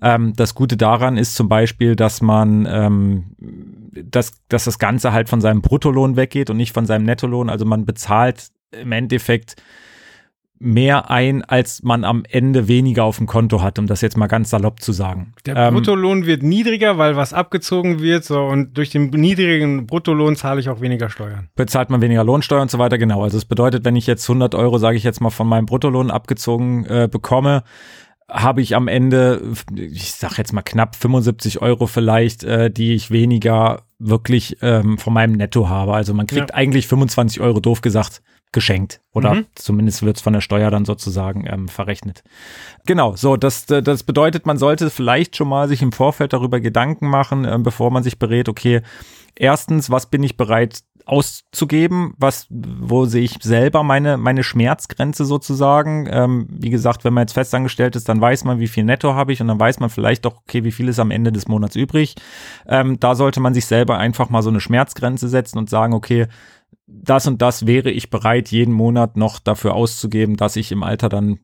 Ähm, 0.03 0.33
das 0.35 0.55
Gute 0.55 0.77
daran 0.77 1.17
ist 1.17 1.37
zum 1.37 1.49
Beispiel, 1.49 1.95
dass 1.95 2.21
man, 2.21 2.67
ähm, 2.69 3.25
dass, 3.91 4.33
dass 4.49 4.65
das 4.65 4.79
Ganze 4.79 5.13
halt 5.13 5.29
von 5.29 5.41
seinem 5.41 5.63
Bruttolohn 5.63 6.17
weggeht 6.17 6.51
und 6.51 6.57
nicht 6.57 6.73
von 6.73 6.87
seinem 6.87 7.05
Nettolohn. 7.05 7.51
Also 7.51 7.65
man 7.65 7.87
bezahlt 7.87 8.49
im 8.73 8.93
Endeffekt 8.93 9.57
mehr 10.59 11.11
ein, 11.11 11.45
als 11.45 11.83
man 11.83 12.05
am 12.05 12.25
Ende 12.29 12.69
weniger 12.69 13.05
auf 13.05 13.19
dem 13.19 13.27
Konto 13.27 13.63
hat, 13.63 13.79
um 13.79 13.87
das 13.87 14.01
jetzt 14.01 14.17
mal 14.17 14.27
ganz 14.27 14.51
salopp 14.51 14.81
zu 14.81 14.93
sagen. 14.93 15.35
Der 15.45 15.57
ähm, 15.57 15.75
Bruttolohn 15.75 16.27
wird 16.27 16.43
niedriger, 16.43 16.99
weil 16.99 17.17
was 17.17 17.33
abgezogen 17.33 18.01
wird, 18.01 18.25
so 18.25 18.41
und 18.45 18.77
durch 18.77 18.91
den 18.91 19.11
niedrigen 19.11 19.87
Bruttolohn 19.87 20.37
zahle 20.37 20.61
ich 20.61 20.69
auch 20.69 20.81
weniger 20.81 21.11
Steuern. 21.11 21.49
Bezahlt 21.57 21.91
man 21.91 22.01
weniger 22.01 22.25
Lohnsteuer 22.25 22.63
und 22.63 22.71
so 22.71 22.79
weiter, 22.79 22.99
genau. 22.99 23.23
Also 23.23 23.37
es 23.37 23.45
bedeutet, 23.45 23.85
wenn 23.85 23.97
ich 23.97 24.07
jetzt 24.07 24.29
100 24.29 24.55
Euro, 24.55 24.79
sage 24.79 24.97
ich 24.97 25.05
jetzt 25.05 25.21
mal, 25.21 25.31
von 25.31 25.47
meinem 25.47 25.67
Bruttolohn 25.67 26.11
abgezogen 26.11 26.87
äh, 26.87 27.09
bekomme, 27.11 27.63
habe 28.29 28.61
ich 28.61 28.75
am 28.75 28.89
Ende, 28.89 29.41
ich 29.77 30.13
sag 30.15 30.37
jetzt 30.39 30.53
mal 30.53 30.63
knapp 30.63 30.97
75 30.97 31.63
Euro 31.63 31.87
vielleicht, 31.87 32.43
äh, 32.43 32.71
die 32.71 32.95
ich 32.95 33.11
weniger 33.11 33.83
wirklich 33.99 34.59
ähm, 34.63 34.99
von 34.99 35.13
meinem 35.13 35.33
Netto 35.33 35.69
habe. 35.69 35.95
Also 35.95 36.13
man 36.13 36.27
kriegt 36.27 36.51
Ja. 36.51 36.57
eigentlich 36.57 36.87
25 36.89 37.41
Euro, 37.41 37.61
doof 37.61 37.83
gesagt, 37.83 38.23
geschenkt. 38.53 39.01
Oder 39.13 39.35
Mhm. 39.35 39.47
zumindest 39.55 40.03
wird 40.03 40.17
es 40.17 40.23
von 40.23 40.33
der 40.33 40.41
Steuer 40.41 40.71
dann 40.71 40.85
sozusagen 40.85 41.47
ähm, 41.47 41.69
verrechnet. 41.69 42.23
Genau, 42.87 43.15
so, 43.17 43.37
das, 43.37 43.71
äh, 43.71 43.83
das 43.83 44.03
bedeutet, 44.03 44.47
man 44.47 44.57
sollte 44.59 44.89
vielleicht 44.91 45.37
schon 45.37 45.49
mal 45.49 45.69
sich 45.69 45.83
im 45.83 45.93
Vorfeld 45.93 46.33
darüber 46.33 46.61
Gedanken 46.61 47.09
machen, 47.09 47.45
ähm, 47.45 47.63
bevor 47.63 47.91
man 47.91 48.03
sich 48.03 48.19
berät, 48.19 48.49
okay, 48.49 48.81
erstens, 49.35 49.91
was 49.91 50.07
bin 50.07 50.23
ich 50.23 50.37
bereit 50.37 50.81
auszugeben, 51.31 52.15
was, 52.19 52.47
wo 52.51 53.05
sehe 53.05 53.23
ich 53.23 53.37
selber 53.41 53.85
meine, 53.85 54.17
meine 54.17 54.43
Schmerzgrenze 54.43 55.25
sozusagen. 55.25 56.09
Ähm, 56.11 56.47
wie 56.51 56.71
gesagt, 56.71 57.05
wenn 57.05 57.15
man 57.15 57.23
jetzt 57.23 57.33
festangestellt 57.35 57.95
ist, 57.95 58.09
dann 58.09 58.21
weiß 58.21 58.43
man, 58.45 58.59
wie 58.59 58.67
viel 58.67 58.83
Netto 58.85 59.15
habe 59.15 59.33
ich 59.33 59.41
und 59.41 59.47
dann 59.47 59.61
weiß 59.61 59.79
man 59.79 59.89
vielleicht 59.89 60.25
doch, 60.25 60.39
okay, 60.39 60.65
wie 60.65 60.73
viel 60.73 60.89
ist 60.89 60.99
am 60.99 61.13
Ende 61.13 61.31
des 61.31 61.47
Monats 61.47 61.77
übrig. 61.77 62.17
Ähm, 62.67 62.99
da 62.99 63.15
sollte 63.15 63.39
man 63.41 63.55
sich 63.55 63.67
selber 63.67 63.99
einfach 63.99 64.31
mal 64.31 64.43
so 64.43 64.51
eine 64.51 64.61
Schmerzgrenze 64.61 65.29
setzen 65.29 65.59
und 65.59 65.71
sagen, 65.71 65.95
okay, 65.95 66.27
das 66.87 67.27
und 67.27 67.43
das 67.43 67.67
wäre 67.67 67.91
ich 67.91 68.11
bereit, 68.11 68.51
jeden 68.51 68.73
Monat 68.73 69.17
noch 69.17 69.39
dafür 69.39 69.75
auszugeben, 69.75 70.37
dass 70.37 70.57
ich 70.57 70.73
im 70.73 70.83
Alter 70.83 71.09
dann 71.09 71.41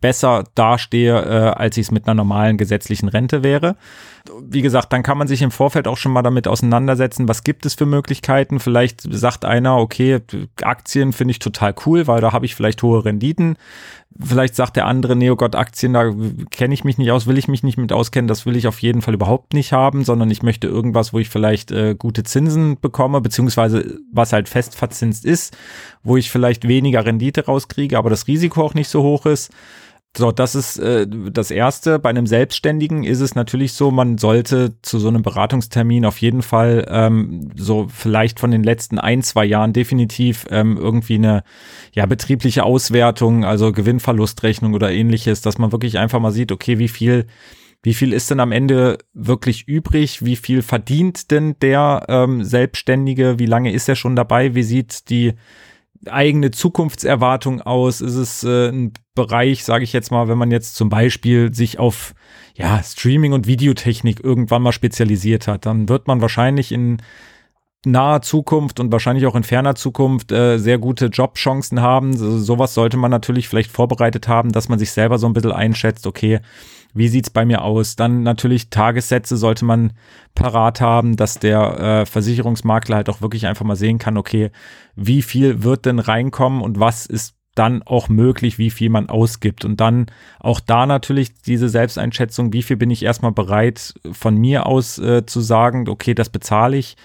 besser 0.00 0.44
dastehe, 0.54 1.14
äh, 1.14 1.50
als 1.50 1.76
ich 1.76 1.86
es 1.86 1.90
mit 1.90 2.06
einer 2.06 2.14
normalen 2.14 2.58
gesetzlichen 2.58 3.08
Rente 3.08 3.42
wäre. 3.42 3.76
Wie 4.42 4.62
gesagt, 4.62 4.92
dann 4.92 5.02
kann 5.02 5.18
man 5.18 5.28
sich 5.28 5.42
im 5.42 5.50
Vorfeld 5.50 5.88
auch 5.88 5.96
schon 5.96 6.12
mal 6.12 6.22
damit 6.22 6.48
auseinandersetzen, 6.48 7.28
was 7.28 7.44
gibt 7.44 7.64
es 7.66 7.74
für 7.74 7.86
Möglichkeiten. 7.86 8.60
Vielleicht 8.60 9.02
sagt 9.02 9.44
einer, 9.44 9.78
okay, 9.78 10.20
Aktien 10.62 11.12
finde 11.12 11.32
ich 11.32 11.38
total 11.38 11.74
cool, 11.86 12.06
weil 12.06 12.20
da 12.20 12.32
habe 12.32 12.46
ich 12.46 12.54
vielleicht 12.54 12.82
hohe 12.82 13.04
Renditen. 13.04 13.56
Vielleicht 14.22 14.54
sagt 14.54 14.76
der 14.76 14.86
andere, 14.86 15.16
Neogott 15.16 15.54
Aktien, 15.54 15.94
da 15.94 16.12
kenne 16.50 16.74
ich 16.74 16.84
mich 16.84 16.98
nicht 16.98 17.10
aus, 17.10 17.26
will 17.26 17.38
ich 17.38 17.48
mich 17.48 17.62
nicht 17.62 17.78
mit 17.78 17.92
auskennen, 17.92 18.28
das 18.28 18.44
will 18.46 18.56
ich 18.56 18.66
auf 18.66 18.80
jeden 18.80 19.02
Fall 19.02 19.14
überhaupt 19.14 19.54
nicht 19.54 19.72
haben, 19.72 20.04
sondern 20.04 20.30
ich 20.30 20.42
möchte 20.42 20.66
irgendwas, 20.66 21.12
wo 21.12 21.18
ich 21.18 21.28
vielleicht 21.28 21.70
äh, 21.70 21.94
gute 21.94 22.22
Zinsen 22.22 22.78
bekomme, 22.80 23.20
beziehungsweise 23.20 23.98
was 24.12 24.32
halt 24.32 24.48
fest 24.48 24.76
verzinst 24.76 25.24
ist, 25.24 25.56
wo 26.02 26.16
ich 26.16 26.30
vielleicht 26.30 26.68
weniger 26.68 27.04
Rendite 27.04 27.46
rauskriege, 27.46 27.96
aber 27.96 28.10
das 28.10 28.26
Risiko 28.26 28.62
auch 28.62 28.74
nicht 28.74 28.88
so 28.88 29.02
hoch 29.02 29.26
ist. 29.26 29.50
So, 30.16 30.32
das 30.32 30.56
ist 30.56 30.76
äh, 30.78 31.06
das 31.08 31.52
Erste. 31.52 32.00
Bei 32.00 32.10
einem 32.10 32.26
Selbstständigen 32.26 33.04
ist 33.04 33.20
es 33.20 33.36
natürlich 33.36 33.74
so, 33.74 33.92
man 33.92 34.18
sollte 34.18 34.74
zu 34.82 34.98
so 34.98 35.06
einem 35.06 35.22
Beratungstermin 35.22 36.04
auf 36.04 36.20
jeden 36.20 36.42
Fall 36.42 36.84
ähm, 36.90 37.50
so 37.54 37.86
vielleicht 37.88 38.40
von 38.40 38.50
den 38.50 38.64
letzten 38.64 38.98
ein, 38.98 39.22
zwei 39.22 39.44
Jahren 39.44 39.72
definitiv 39.72 40.46
ähm, 40.50 40.76
irgendwie 40.76 41.14
eine 41.14 41.44
ja, 41.92 42.06
betriebliche 42.06 42.64
Auswertung, 42.64 43.44
also 43.44 43.70
Gewinnverlustrechnung 43.70 44.74
oder 44.74 44.90
ähnliches, 44.90 45.42
dass 45.42 45.58
man 45.58 45.70
wirklich 45.70 45.98
einfach 45.98 46.18
mal 46.18 46.32
sieht, 46.32 46.50
okay, 46.50 46.78
wie 46.78 46.88
viel 46.88 47.26
wie 47.82 47.94
viel 47.94 48.12
ist 48.12 48.30
denn 48.30 48.40
am 48.40 48.52
Ende 48.52 48.98
wirklich 49.14 49.66
übrig? 49.66 50.22
Wie 50.22 50.36
viel 50.36 50.60
verdient 50.60 51.30
denn 51.30 51.56
der 51.62 52.04
ähm, 52.08 52.44
Selbstständige? 52.44 53.38
Wie 53.38 53.46
lange 53.46 53.72
ist 53.72 53.88
er 53.88 53.96
schon 53.96 54.16
dabei? 54.16 54.54
Wie 54.54 54.62
sieht 54.62 55.08
die 55.08 55.32
eigene 56.06 56.50
Zukunftserwartung 56.50 57.60
aus? 57.60 58.00
Ist 58.00 58.14
es 58.14 58.44
äh, 58.44 58.68
ein 58.68 58.92
Bereich, 59.14 59.64
sage 59.64 59.84
ich 59.84 59.92
jetzt 59.92 60.10
mal, 60.10 60.28
wenn 60.28 60.38
man 60.38 60.50
jetzt 60.50 60.74
zum 60.74 60.88
Beispiel 60.88 61.52
sich 61.52 61.78
auf 61.78 62.14
ja, 62.54 62.82
Streaming 62.82 63.32
und 63.32 63.46
Videotechnik 63.46 64.22
irgendwann 64.22 64.62
mal 64.62 64.72
spezialisiert 64.72 65.46
hat, 65.46 65.66
dann 65.66 65.88
wird 65.88 66.06
man 66.06 66.20
wahrscheinlich 66.20 66.72
in 66.72 66.98
naher 67.86 68.22
Zukunft 68.22 68.78
und 68.78 68.92
wahrscheinlich 68.92 69.26
auch 69.26 69.34
in 69.34 69.42
ferner 69.42 69.74
Zukunft 69.74 70.32
äh, 70.32 70.58
sehr 70.58 70.78
gute 70.78 71.06
Jobchancen 71.06 71.80
haben. 71.80 72.16
So, 72.16 72.38
sowas 72.38 72.74
sollte 72.74 72.96
man 72.96 73.10
natürlich 73.10 73.48
vielleicht 73.48 73.70
vorbereitet 73.70 74.28
haben, 74.28 74.52
dass 74.52 74.68
man 74.68 74.78
sich 74.78 74.92
selber 74.92 75.18
so 75.18 75.26
ein 75.26 75.32
bisschen 75.32 75.52
einschätzt, 75.52 76.06
okay, 76.06 76.40
wie 76.92 77.08
sieht's 77.08 77.30
bei 77.30 77.44
mir 77.44 77.62
aus? 77.62 77.96
Dann 77.96 78.22
natürlich 78.22 78.68
Tagessätze 78.70 79.36
sollte 79.36 79.64
man 79.64 79.92
parat 80.34 80.80
haben, 80.80 81.16
dass 81.16 81.38
der 81.38 81.80
äh, 81.80 82.06
Versicherungsmakler 82.06 82.96
halt 82.96 83.08
auch 83.08 83.22
wirklich 83.22 83.46
einfach 83.46 83.64
mal 83.64 83.76
sehen 83.76 83.98
kann, 83.98 84.16
okay, 84.16 84.50
wie 84.96 85.22
viel 85.22 85.62
wird 85.62 85.86
denn 85.86 86.00
reinkommen 86.00 86.62
und 86.62 86.80
was 86.80 87.06
ist 87.06 87.36
dann 87.54 87.82
auch 87.82 88.08
möglich, 88.08 88.58
wie 88.58 88.70
viel 88.70 88.90
man 88.90 89.08
ausgibt. 89.08 89.64
Und 89.64 89.80
dann 89.80 90.06
auch 90.38 90.60
da 90.60 90.86
natürlich 90.86 91.34
diese 91.42 91.68
Selbsteinschätzung, 91.68 92.52
wie 92.52 92.62
viel 92.62 92.76
bin 92.76 92.90
ich 92.90 93.04
erstmal 93.04 93.32
bereit, 93.32 93.94
von 94.12 94.36
mir 94.36 94.66
aus 94.66 94.98
äh, 94.98 95.26
zu 95.26 95.40
sagen, 95.40 95.88
okay, 95.88 96.14
das 96.14 96.28
bezahle 96.28 96.76
ich. 96.76 96.96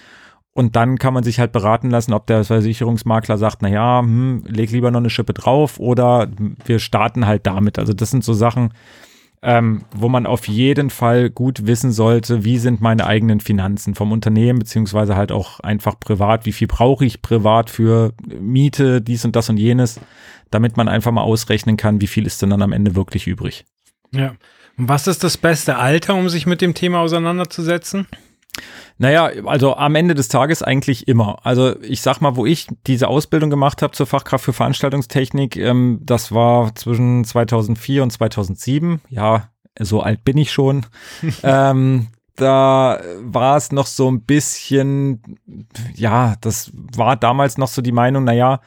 Und 0.56 0.74
dann 0.74 0.96
kann 0.96 1.12
man 1.12 1.22
sich 1.22 1.38
halt 1.38 1.52
beraten 1.52 1.90
lassen, 1.90 2.14
ob 2.14 2.26
der 2.26 2.42
Versicherungsmakler 2.42 3.36
sagt, 3.36 3.58
na 3.60 3.68
ja, 3.68 4.00
hm, 4.00 4.42
leg 4.46 4.70
lieber 4.70 4.90
noch 4.90 5.00
eine 5.00 5.10
Schippe 5.10 5.34
drauf 5.34 5.78
oder 5.78 6.28
wir 6.64 6.78
starten 6.78 7.26
halt 7.26 7.46
damit. 7.46 7.78
Also 7.78 7.92
das 7.92 8.10
sind 8.10 8.24
so 8.24 8.32
Sachen, 8.32 8.72
ähm, 9.42 9.82
wo 9.94 10.08
man 10.08 10.24
auf 10.24 10.48
jeden 10.48 10.88
Fall 10.88 11.28
gut 11.28 11.66
wissen 11.66 11.92
sollte, 11.92 12.46
wie 12.46 12.56
sind 12.56 12.80
meine 12.80 13.06
eigenen 13.06 13.40
Finanzen 13.40 13.94
vom 13.94 14.12
Unternehmen, 14.12 14.60
beziehungsweise 14.60 15.14
halt 15.14 15.30
auch 15.30 15.60
einfach 15.60 16.00
privat, 16.00 16.46
wie 16.46 16.52
viel 16.52 16.68
brauche 16.68 17.04
ich 17.04 17.20
privat 17.20 17.68
für 17.68 18.14
Miete, 18.40 19.02
dies 19.02 19.26
und 19.26 19.36
das 19.36 19.50
und 19.50 19.58
jenes, 19.58 20.00
damit 20.50 20.78
man 20.78 20.88
einfach 20.88 21.12
mal 21.12 21.20
ausrechnen 21.20 21.76
kann, 21.76 22.00
wie 22.00 22.06
viel 22.06 22.24
ist 22.24 22.40
denn 22.40 22.48
dann 22.48 22.62
am 22.62 22.72
Ende 22.72 22.96
wirklich 22.96 23.26
übrig. 23.26 23.66
Ja. 24.10 24.36
Und 24.78 24.88
was 24.88 25.06
ist 25.06 25.22
das 25.22 25.36
beste 25.36 25.76
Alter, 25.76 26.14
um 26.14 26.30
sich 26.30 26.46
mit 26.46 26.62
dem 26.62 26.72
Thema 26.72 27.00
auseinanderzusetzen? 27.00 28.06
Naja, 28.98 29.30
also 29.44 29.76
am 29.76 29.94
Ende 29.94 30.14
des 30.14 30.28
Tages 30.28 30.62
eigentlich 30.62 31.06
immer. 31.06 31.44
Also 31.44 31.80
ich 31.82 32.00
sag 32.00 32.20
mal, 32.20 32.36
wo 32.36 32.46
ich 32.46 32.66
diese 32.86 33.08
Ausbildung 33.08 33.50
gemacht 33.50 33.82
habe 33.82 33.92
zur 33.92 34.06
Fachkraft 34.06 34.44
für 34.44 34.52
Veranstaltungstechnik, 34.54 35.56
ähm, 35.56 36.00
das 36.02 36.32
war 36.32 36.74
zwischen 36.74 37.24
2004 37.24 38.02
und 38.02 38.10
2007. 38.10 39.00
Ja, 39.10 39.50
so 39.78 40.00
alt 40.00 40.24
bin 40.24 40.38
ich 40.38 40.50
schon. 40.50 40.86
ähm, 41.42 42.08
da 42.36 43.00
war 43.20 43.56
es 43.56 43.72
noch 43.72 43.86
so 43.86 44.10
ein 44.10 44.22
bisschen, 44.22 45.22
ja, 45.94 46.36
das 46.40 46.70
war 46.74 47.16
damals 47.16 47.58
noch 47.58 47.68
so 47.68 47.82
die 47.82 47.92
Meinung, 47.92 48.24
naja, 48.24 48.60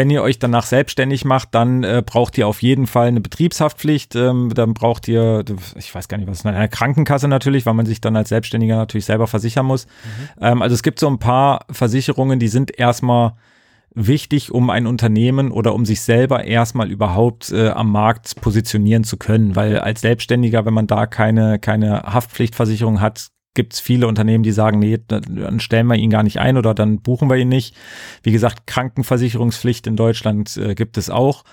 wenn 0.00 0.08
ihr 0.08 0.22
euch 0.22 0.38
danach 0.38 0.64
selbstständig 0.64 1.26
macht, 1.26 1.54
dann 1.54 1.84
äh, 1.84 2.02
braucht 2.04 2.38
ihr 2.38 2.48
auf 2.48 2.62
jeden 2.62 2.86
Fall 2.86 3.08
eine 3.08 3.20
Betriebshaftpflicht. 3.20 4.16
Ähm, 4.16 4.50
dann 4.54 4.72
braucht 4.72 5.06
ihr, 5.08 5.44
ich 5.76 5.94
weiß 5.94 6.08
gar 6.08 6.16
nicht, 6.16 6.26
was, 6.26 6.46
eine 6.46 6.70
Krankenkasse 6.70 7.28
natürlich, 7.28 7.66
weil 7.66 7.74
man 7.74 7.84
sich 7.84 8.00
dann 8.00 8.16
als 8.16 8.30
Selbstständiger 8.30 8.76
natürlich 8.76 9.04
selber 9.04 9.26
versichern 9.26 9.66
muss. 9.66 9.86
Ähm, 10.40 10.62
also 10.62 10.72
es 10.72 10.82
gibt 10.82 11.00
so 11.00 11.06
ein 11.06 11.18
paar 11.18 11.66
Versicherungen, 11.70 12.38
die 12.38 12.48
sind 12.48 12.78
erstmal 12.78 13.34
wichtig, 13.94 14.50
um 14.50 14.70
ein 14.70 14.86
Unternehmen 14.86 15.50
oder 15.50 15.74
um 15.74 15.84
sich 15.84 16.00
selber 16.00 16.44
erstmal 16.44 16.90
überhaupt 16.90 17.52
äh, 17.52 17.68
am 17.68 17.92
Markt 17.92 18.40
positionieren 18.40 19.04
zu 19.04 19.18
können. 19.18 19.54
Weil 19.54 19.80
als 19.80 20.00
Selbstständiger, 20.00 20.64
wenn 20.64 20.72
man 20.72 20.86
da 20.86 21.04
keine, 21.04 21.58
keine 21.58 22.04
Haftpflichtversicherung 22.04 23.02
hat, 23.02 23.28
gibt 23.54 23.74
es 23.74 23.80
viele 23.80 24.06
Unternehmen, 24.06 24.44
die 24.44 24.52
sagen, 24.52 24.78
nee, 24.78 24.98
dann 25.06 25.60
stellen 25.60 25.86
wir 25.88 25.96
ihn 25.96 26.10
gar 26.10 26.22
nicht 26.22 26.38
ein 26.38 26.56
oder 26.56 26.74
dann 26.74 27.00
buchen 27.00 27.28
wir 27.28 27.36
ihn 27.36 27.48
nicht. 27.48 27.74
Wie 28.22 28.32
gesagt, 28.32 28.66
Krankenversicherungspflicht 28.66 29.86
in 29.86 29.96
Deutschland 29.96 30.56
äh, 30.56 30.74
gibt 30.74 30.96
es 30.96 31.10
auch. 31.10 31.44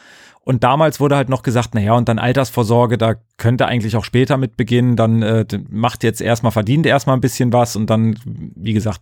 Und 0.48 0.63
damals 0.63 1.00
wurde 1.00 1.18
halt 1.18 1.27
noch 1.27 1.44
gesagt, 1.44 1.75
naja, 1.75 1.94
und 1.94 2.08
dann 2.08 2.20
Altersvorsorge, 2.20 2.98
da 2.98 3.16
könnte 3.36 3.66
eigentlich 3.66 3.98
auch 3.98 4.06
später 4.06 4.38
mit 4.38 4.56
beginnen, 4.56 4.96
dann 4.96 5.22
äh, 5.22 5.46
macht 5.70 6.04
jetzt 6.04 6.22
erstmal, 6.22 6.54
verdient 6.54 6.86
erstmal 6.86 7.18
ein 7.18 7.22
bisschen 7.22 7.51
was 7.51 7.75
und 7.75 7.89
dann, 7.89 8.18
wie 8.24 8.72
gesagt, 8.72 9.01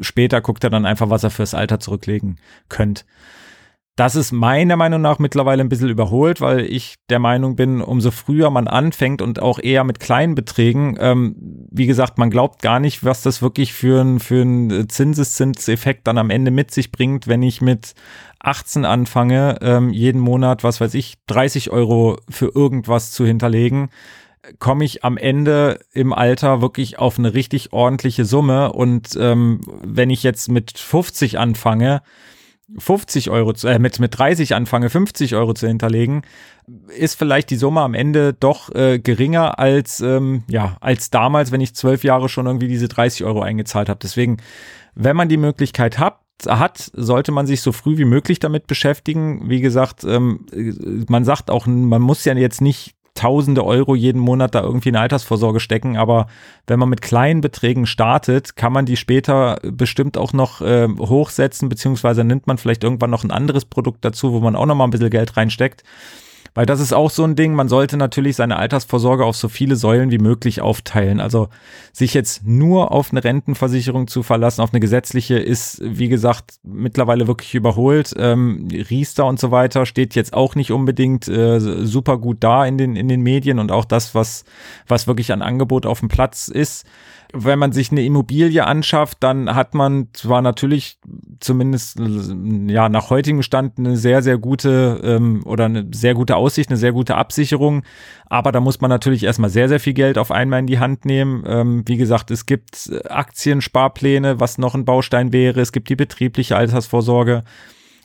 später 0.00 0.40
guckt 0.40 0.64
er 0.64 0.70
dann 0.70 0.86
einfach, 0.86 1.10
was 1.10 1.22
er 1.22 1.30
fürs 1.30 1.54
Alter 1.54 1.78
zurücklegen 1.78 2.40
könnt. 2.68 3.04
Das 3.96 4.16
ist 4.16 4.32
meiner 4.32 4.76
Meinung 4.76 5.00
nach 5.00 5.20
mittlerweile 5.20 5.62
ein 5.62 5.68
bisschen 5.68 5.88
überholt, 5.88 6.40
weil 6.40 6.62
ich 6.62 6.96
der 7.10 7.20
Meinung 7.20 7.54
bin, 7.54 7.80
umso 7.80 8.10
früher 8.10 8.50
man 8.50 8.66
anfängt 8.66 9.22
und 9.22 9.40
auch 9.40 9.60
eher 9.60 9.84
mit 9.84 10.00
kleinen 10.00 10.34
Beträgen, 10.34 10.96
ähm, 10.98 11.36
wie 11.70 11.86
gesagt, 11.86 12.18
man 12.18 12.30
glaubt 12.30 12.60
gar 12.60 12.80
nicht, 12.80 13.04
was 13.04 13.22
das 13.22 13.40
wirklich 13.40 13.72
für 13.72 14.00
ein, 14.00 14.18
für 14.18 14.42
ein 14.42 14.88
Zinseszinseffekt 14.88 16.08
dann 16.08 16.18
am 16.18 16.30
Ende 16.30 16.50
mit 16.50 16.72
sich 16.72 16.90
bringt, 16.90 17.28
wenn 17.28 17.42
ich 17.42 17.60
mit 17.60 17.94
18 18.40 18.84
anfange, 18.84 19.58
ähm, 19.62 19.90
jeden 19.90 20.20
Monat, 20.20 20.64
was 20.64 20.80
weiß 20.80 20.94
ich, 20.94 21.14
30 21.28 21.70
Euro 21.70 22.18
für 22.28 22.50
irgendwas 22.52 23.12
zu 23.12 23.24
hinterlegen 23.24 23.90
komme 24.58 24.84
ich 24.84 25.04
am 25.04 25.16
Ende 25.16 25.80
im 25.92 26.12
Alter 26.12 26.60
wirklich 26.60 26.98
auf 26.98 27.18
eine 27.18 27.32
richtig 27.32 27.72
ordentliche 27.72 28.26
Summe. 28.26 28.74
Und 28.74 29.16
ähm, 29.18 29.62
wenn 29.82 30.10
ich 30.10 30.22
jetzt 30.22 30.50
mit 30.50 30.78
50 30.78 31.38
anfange, 31.38 32.02
50 32.78 33.30
Euro, 33.30 33.52
zu, 33.52 33.68
äh, 33.68 33.78
mit, 33.78 34.00
mit 34.00 34.18
30 34.18 34.54
anfange, 34.54 34.90
50 34.90 35.34
Euro 35.34 35.54
zu 35.54 35.66
hinterlegen, 35.66 36.22
ist 36.96 37.18
vielleicht 37.18 37.50
die 37.50 37.56
Summe 37.56 37.82
am 37.82 37.94
Ende 37.94 38.32
doch 38.32 38.74
äh, 38.74 38.98
geringer 38.98 39.58
als, 39.58 40.00
ähm, 40.00 40.44
ja, 40.48 40.76
als 40.80 41.10
damals, 41.10 41.52
wenn 41.52 41.60
ich 41.60 41.74
zwölf 41.74 42.04
Jahre 42.04 42.28
schon 42.28 42.46
irgendwie 42.46 42.68
diese 42.68 42.88
30 42.88 43.24
Euro 43.24 43.42
eingezahlt 43.42 43.88
habe. 43.88 44.00
Deswegen, 44.02 44.38
wenn 44.94 45.16
man 45.16 45.28
die 45.28 45.36
Möglichkeit 45.36 45.98
hat, 45.98 46.20
hat, 46.46 46.90
sollte 46.94 47.32
man 47.32 47.46
sich 47.46 47.60
so 47.60 47.72
früh 47.72 47.96
wie 47.96 48.04
möglich 48.04 48.38
damit 48.38 48.66
beschäftigen. 48.66 49.48
Wie 49.48 49.60
gesagt, 49.60 50.04
ähm, 50.04 50.46
man 51.08 51.24
sagt 51.24 51.50
auch, 51.50 51.66
man 51.66 52.02
muss 52.02 52.24
ja 52.24 52.34
jetzt 52.34 52.60
nicht 52.60 52.96
tausende 53.14 53.64
Euro 53.64 53.94
jeden 53.94 54.20
Monat 54.20 54.54
da 54.54 54.62
irgendwie 54.62 54.88
in 54.88 54.96
Altersvorsorge 54.96 55.60
stecken, 55.60 55.96
aber 55.96 56.26
wenn 56.66 56.80
man 56.80 56.88
mit 56.88 57.00
kleinen 57.00 57.40
Beträgen 57.40 57.86
startet, 57.86 58.56
kann 58.56 58.72
man 58.72 58.86
die 58.86 58.96
später 58.96 59.58
bestimmt 59.62 60.18
auch 60.18 60.32
noch 60.32 60.60
äh, 60.60 60.88
hochsetzen, 60.88 61.68
beziehungsweise 61.68 62.24
nimmt 62.24 62.46
man 62.48 62.58
vielleicht 62.58 62.82
irgendwann 62.82 63.10
noch 63.10 63.22
ein 63.22 63.30
anderes 63.30 63.64
Produkt 63.64 64.04
dazu, 64.04 64.32
wo 64.32 64.40
man 64.40 64.56
auch 64.56 64.66
noch 64.66 64.74
mal 64.74 64.84
ein 64.84 64.90
bisschen 64.90 65.10
Geld 65.10 65.36
reinsteckt. 65.36 65.84
Weil 66.54 66.66
das 66.66 66.78
ist 66.78 66.92
auch 66.92 67.10
so 67.10 67.24
ein 67.24 67.34
Ding, 67.34 67.54
man 67.54 67.68
sollte 67.68 67.96
natürlich 67.96 68.36
seine 68.36 68.56
Altersvorsorge 68.56 69.24
auf 69.24 69.36
so 69.36 69.48
viele 69.48 69.74
Säulen 69.74 70.12
wie 70.12 70.18
möglich 70.18 70.60
aufteilen. 70.60 71.20
Also 71.20 71.48
sich 71.92 72.14
jetzt 72.14 72.46
nur 72.46 72.92
auf 72.92 73.10
eine 73.10 73.24
Rentenversicherung 73.24 74.06
zu 74.06 74.22
verlassen, 74.22 74.60
auf 74.60 74.72
eine 74.72 74.78
gesetzliche, 74.78 75.36
ist, 75.36 75.80
wie 75.82 76.08
gesagt, 76.08 76.54
mittlerweile 76.62 77.26
wirklich 77.26 77.54
überholt. 77.56 78.14
Ähm, 78.16 78.68
Riester 78.70 79.26
und 79.26 79.40
so 79.40 79.50
weiter 79.50 79.84
steht 79.84 80.14
jetzt 80.14 80.32
auch 80.32 80.54
nicht 80.54 80.70
unbedingt 80.70 81.26
äh, 81.26 81.58
super 81.58 82.18
gut 82.18 82.38
da 82.40 82.64
in 82.64 82.78
den, 82.78 82.94
in 82.94 83.08
den 83.08 83.22
Medien 83.22 83.58
und 83.58 83.72
auch 83.72 83.84
das, 83.84 84.14
was, 84.14 84.44
was 84.86 85.08
wirklich 85.08 85.32
an 85.32 85.42
Angebot 85.42 85.86
auf 85.86 86.00
dem 86.00 86.08
Platz 86.08 86.46
ist 86.46 86.86
wenn 87.34 87.58
man 87.58 87.72
sich 87.72 87.90
eine 87.90 88.04
Immobilie 88.04 88.64
anschafft, 88.64 89.18
dann 89.20 89.54
hat 89.54 89.74
man 89.74 90.08
zwar 90.12 90.40
natürlich 90.40 90.98
zumindest 91.40 92.00
ja 92.68 92.88
nach 92.88 93.10
heutigem 93.10 93.42
Stand 93.42 93.78
eine 93.78 93.96
sehr 93.96 94.22
sehr 94.22 94.38
gute 94.38 95.00
ähm, 95.02 95.42
oder 95.44 95.64
eine 95.64 95.86
sehr 95.92 96.14
gute 96.14 96.36
Aussicht, 96.36 96.70
eine 96.70 96.76
sehr 96.76 96.92
gute 96.92 97.16
Absicherung, 97.16 97.82
aber 98.26 98.52
da 98.52 98.60
muss 98.60 98.80
man 98.80 98.88
natürlich 98.88 99.24
erstmal 99.24 99.50
sehr 99.50 99.68
sehr 99.68 99.80
viel 99.80 99.94
Geld 99.94 100.16
auf 100.16 100.30
einmal 100.30 100.60
in 100.60 100.66
die 100.66 100.78
Hand 100.78 101.04
nehmen. 101.04 101.42
Ähm, 101.46 101.82
wie 101.86 101.96
gesagt, 101.96 102.30
es 102.30 102.46
gibt 102.46 102.90
Aktiensparpläne, 103.08 104.38
was 104.38 104.56
noch 104.58 104.74
ein 104.74 104.84
Baustein 104.84 105.32
wäre. 105.32 105.60
Es 105.60 105.72
gibt 105.72 105.88
die 105.88 105.96
betriebliche 105.96 106.56
Altersvorsorge. 106.56 107.42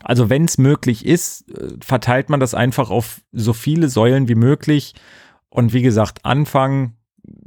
Also 0.02 0.30
wenn 0.30 0.46
es 0.46 0.58
möglich 0.58 1.06
ist, 1.06 1.50
äh, 1.52 1.74
verteilt 1.82 2.30
man 2.30 2.40
das 2.40 2.54
einfach 2.54 2.90
auf 2.90 3.22
so 3.32 3.54
viele 3.54 3.90
Säulen 3.90 4.28
wie 4.28 4.36
möglich. 4.36 4.96
Und 5.50 5.74
wie 5.74 5.82
gesagt, 5.82 6.26
anfangen 6.26 6.99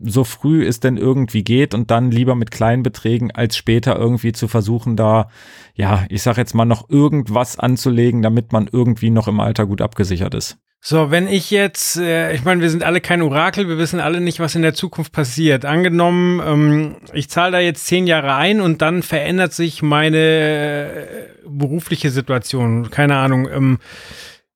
so 0.03 0.25
früh 0.25 0.67
es 0.67 0.81
denn 0.81 0.97
irgendwie 0.97 1.45
geht 1.45 1.75
und 1.75 1.91
dann 1.91 2.11
lieber 2.11 2.35
mit 2.35 2.51
kleinen 2.51 2.83
Beträgen 2.83 3.31
als 3.31 3.57
später 3.57 3.97
irgendwie 3.97 4.33
zu 4.33 4.49
versuchen, 4.49 4.97
da, 4.97 5.29
ja, 5.75 6.05
ich 6.09 6.23
sag 6.23 6.37
jetzt 6.37 6.55
mal 6.55 6.65
noch 6.65 6.89
irgendwas 6.91 7.59
anzulegen, 7.59 8.23
damit 8.23 8.53
man 8.53 8.69
irgendwie 8.71 9.11
noch 9.11 9.29
im 9.29 9.41
Alter 9.41 9.67
gut 9.67 9.81
abgesichert 9.81 10.35
ist. 10.35 10.59
So, 10.85 11.13
wenn 11.13 11.29
ich 11.29 11.53
jetzt, 11.53 11.97
äh, 11.97 12.35
ich 12.35 12.43
meine, 12.43 12.61
wir 12.61 12.69
sind 12.69 12.83
alle 12.83 13.01
kein 13.01 13.23
Orakel, 13.23 13.69
wir 13.69 13.79
wissen 13.79 14.01
alle 14.01 14.21
nicht, 14.21 14.41
was 14.41 14.57
in 14.57 14.63
der 14.63 14.75
Zukunft 14.75 15.13
passiert. 15.13 15.65
Angenommen, 15.65 16.43
ähm, 16.45 16.97
ich 17.13 17.31
zahle 17.31 17.53
da 17.53 17.61
jetzt 17.61 17.87
zehn 17.87 18.09
Jahre 18.09 18.35
ein 18.35 18.61
und 18.61 18.83
dann 18.83 19.05
verändert 19.05 19.53
sich 19.53 19.81
meine 19.83 20.19
äh, 20.19 21.05
berufliche 21.47 22.11
Situation. 22.11 22.91
Keine 22.91 23.15
Ahnung. 23.15 23.49
Ähm, 23.49 23.79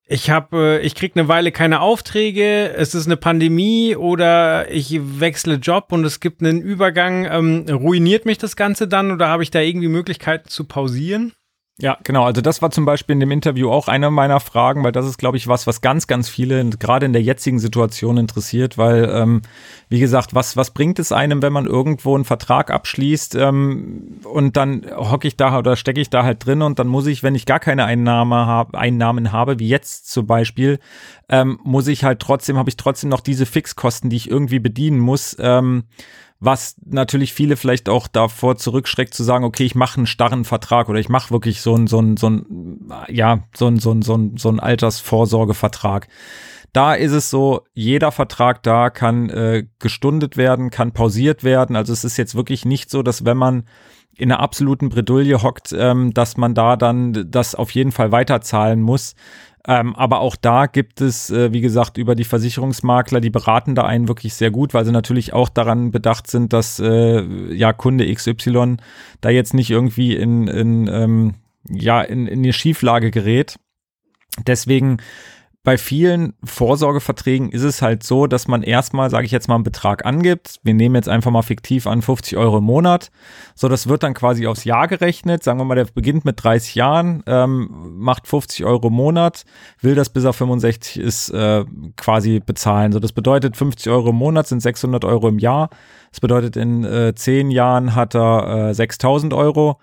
ich 0.09 0.31
habe, 0.31 0.79
äh, 0.81 0.87
ich 0.87 0.95
krieg 0.95 1.13
eine 1.15 1.29
Weile 1.29 1.51
keine 1.51 1.81
Aufträge, 1.81 2.73
es 2.75 2.95
ist 2.95 3.07
eine 3.07 3.17
Pandemie 3.17 3.97
oder 3.97 4.71
ich 4.71 4.99
wechsle 5.21 5.57
Job 5.57 5.87
und 5.91 6.05
es 6.05 6.21
gibt 6.21 6.43
einen 6.43 6.63
Übergang. 6.63 7.25
Ähm, 7.25 7.67
ruiniert 7.69 8.25
mich 8.25 8.39
das 8.39 8.57
Ganze 8.57 8.87
dann 8.87 9.11
oder 9.11 9.29
habe 9.29 9.43
ich 9.43 9.51
da 9.51 9.61
irgendwie 9.61 9.89
Möglichkeiten 9.89 10.49
zu 10.49 10.65
pausieren? 10.65 11.33
Ja, 11.79 11.99
genau. 12.05 12.25
Also 12.25 12.41
das 12.41 12.63
war 12.63 12.71
zum 12.71 12.87
Beispiel 12.87 13.13
in 13.13 13.21
dem 13.21 13.31
Interview 13.31 13.71
auch 13.71 13.87
eine 13.87 14.11
meiner 14.11 14.41
Fragen, 14.41 14.83
weil 14.83 14.93
das 14.93 15.05
ist, 15.05 15.19
glaube 15.19 15.37
ich, 15.37 15.47
was, 15.47 15.67
was 15.67 15.83
ganz, 15.83 16.07
ganz 16.07 16.27
viele 16.27 16.65
gerade 16.71 17.05
in 17.05 17.13
der 17.13 17.21
jetzigen 17.21 17.59
Situation 17.59 18.17
interessiert, 18.17 18.79
weil, 18.79 19.11
ähm, 19.13 19.43
wie 19.91 20.01
gesagt, 20.01 20.35
was, 20.35 20.57
was 20.57 20.71
bringt 20.71 20.99
es 20.99 21.13
einem, 21.13 21.43
wenn 21.43 21.53
man 21.53 21.67
irgendwo 21.67 22.15
einen 22.15 22.25
Vertrag 22.25 22.71
abschließt 22.71 23.35
ähm, 23.35 24.21
und 24.25 24.57
dann 24.57 24.87
hocke 24.91 25.29
ich 25.29 25.37
da 25.37 25.59
oder 25.59 25.77
stecke 25.77 26.01
ich 26.01 26.09
da 26.09 26.23
halt 26.23 26.47
drin 26.47 26.63
und 26.63 26.79
dann 26.79 26.87
muss 26.87 27.07
ich, 27.07 27.23
wenn 27.23 27.35
ich 27.35 27.45
gar 27.45 27.61
keine 27.61 27.85
Einnahme 27.85 28.47
hab, 28.47 28.75
Einnahmen 28.75 29.31
habe, 29.31 29.59
wie 29.59 29.69
jetzt 29.69 30.11
zum 30.11 30.27
Beispiel, 30.27 30.79
ähm, 31.29 31.59
muss 31.63 31.89
ich 31.89 32.05
halt 32.05 32.21
trotzdem, 32.21 32.57
habe 32.57 32.71
ich 32.71 32.79
trotzdem 32.79 33.11
noch 33.11 33.21
diese 33.21 33.45
Fixkosten, 33.45 34.09
die 34.09 34.17
ich 34.17 34.31
irgendwie 34.31 34.61
bedienen 34.61 34.99
muss. 34.99 35.37
Ähm, 35.39 35.85
was 36.39 36.77
natürlich 36.85 37.33
viele 37.33 37.57
vielleicht 37.57 37.89
auch 37.89 38.09
davor 38.09 38.57
zurückschreckt 38.57 39.15
zu 39.15 39.25
sagen, 39.25 39.45
okay, 39.45 39.65
ich 39.65 39.75
mache 39.75 39.99
einen 39.99 40.07
starren 40.07 40.45
Vertrag 40.45 40.89
oder 40.89 40.99
ich 40.99 41.09
mache 41.09 41.31
wirklich 41.31 41.61
so 41.61 41.75
ein 41.75 41.87
so 41.87 42.01
ein 42.01 42.17
so 42.17 42.29
ein 42.29 42.91
ja, 43.09 43.41
so 43.55 43.69
ein 43.69 43.79
so 43.79 43.93
ein 43.93 44.03
so 44.03 44.17
ein 44.17 44.37
so 44.37 44.49
ein 44.51 44.61
Altersvorsorgevertrag. 44.61 46.09
Da 46.73 46.93
ist 46.93 47.13
es 47.13 47.31
so, 47.31 47.63
jeder 47.73 48.13
Vertrag 48.13 48.63
da 48.63 48.91
kann 48.91 49.31
äh, 49.31 49.67
gestundet 49.79 50.37
werden, 50.37 50.69
kann 50.69 50.93
pausiert 50.93 51.43
werden. 51.43 51.75
Also 51.75 51.95
es 51.95 52.05
ist 52.05 52.19
jetzt 52.19 52.35
wirklich 52.35 52.67
nicht 52.67 52.91
so, 52.91 53.03
dass 53.03 53.25
wenn 53.25 53.39
man 53.39 53.65
in 54.19 54.31
einer 54.31 54.41
absoluten 54.41 54.89
Bredouille 54.89 55.43
hockt, 55.43 55.75
ähm, 55.77 56.13
dass 56.13 56.37
man 56.37 56.55
da 56.55 56.77
dann 56.77 57.31
das 57.31 57.55
auf 57.55 57.71
jeden 57.71 57.93
Fall 57.93 58.13
weiterzahlen 58.13 58.81
muss. 58.81 59.15
Ähm, 59.69 59.97
aber 59.97 60.21
auch 60.21 60.37
da 60.37 60.67
gibt 60.67 61.01
es, 61.01 61.31
äh, 61.31 61.53
wie 61.53 61.61
gesagt, 61.61 61.99
über 61.99 62.15
die 62.15 62.25
Versicherungsmakler, 62.25 63.21
die 63.21 63.31
beraten 63.31 63.75
da 63.75 63.83
einen 63.83 64.07
wirklich 64.07 64.35
sehr 64.35 64.53
gut, 64.53 64.75
weil 64.75 64.85
sie 64.85 64.93
natürlich 64.93 65.33
auch 65.33 65.49
daran 65.49 65.91
bedacht 65.91 66.29
sind, 66.29 66.53
dass 66.53 66.79
äh, 66.79 67.23
ja 67.53 67.73
Kunde 67.73 68.13
XY 68.13 68.77
da 69.21 69.31
jetzt 69.31 69.55
nicht 69.55 69.71
irgendwie 69.71 70.15
in, 70.15 70.47
in 70.47 70.87
ähm, 70.87 71.35
ja 71.69 72.01
in, 72.01 72.29
in 72.29 72.41
eine 72.41 72.53
Schieflage 72.53 73.11
gerät. 73.11 73.59
Deswegen 74.47 74.99
bei 75.67 75.79
vielen 75.79 76.35
Vorsorgeverträgen 76.45 77.51
ist 77.51 77.65
es 77.65 77.83
halt 77.83 78.05
so, 78.05 78.29
dass 78.29 78.47
man 78.47 78.63
erstmal, 78.63 79.11
sage 79.11 79.27
ich 79.27 79.33
jetzt 79.33 79.49
mal, 79.49 79.57
einen 79.57 79.65
Betrag 79.65 80.07
angibt. 80.07 80.61
Wir 80.63 80.75
nehmen 80.75 80.95
jetzt 80.95 81.09
einfach 81.09 81.33
mal 81.33 81.43
fiktiv 81.43 81.89
an 81.89 82.03
50 82.03 82.39
Euro 82.39 82.59
im 82.59 82.65
Monat. 82.65 83.11
So, 83.57 83.69
das 83.69 83.89
wird 83.89 84.05
dann 84.05 84.15
quasi 84.15 84.47
aufs 84.47 84.63
Jahr 84.63 84.87
gerechnet. 84.87 85.43
Sagen 85.43 85.59
wir 85.59 85.65
mal, 85.65 85.75
der 85.75 85.87
beginnt 85.87 86.25
mit 86.25 86.41
30 86.41 86.77
Jahren, 86.77 87.25
ähm, 87.27 87.97
macht 87.99 88.29
50 88.29 88.65
Euro 88.65 88.87
im 88.87 88.95
Monat, 88.95 89.43
will 89.81 89.97
das 89.97 90.09
bis 90.09 90.23
er 90.23 90.33
65 90.33 91.01
ist 91.01 91.31
äh, 91.31 91.65
quasi 91.97 92.39
bezahlen. 92.39 92.93
So, 92.93 93.01
das 93.01 93.11
bedeutet 93.11 93.57
50 93.57 93.91
Euro 93.91 94.11
im 94.11 94.17
Monat 94.17 94.47
sind 94.47 94.61
600 94.61 95.05
Euro 95.05 95.27
im 95.27 95.41
Jahr. 95.41 95.71
Das 96.13 96.21
bedeutet, 96.21 96.55
in 96.55 96.85
äh, 96.85 97.13
10 97.13 97.51
Jahren 97.51 97.97
hat 97.97 98.15
er 98.15 98.69
äh, 98.69 98.73
6000 98.75 99.35
Euro. 99.35 99.81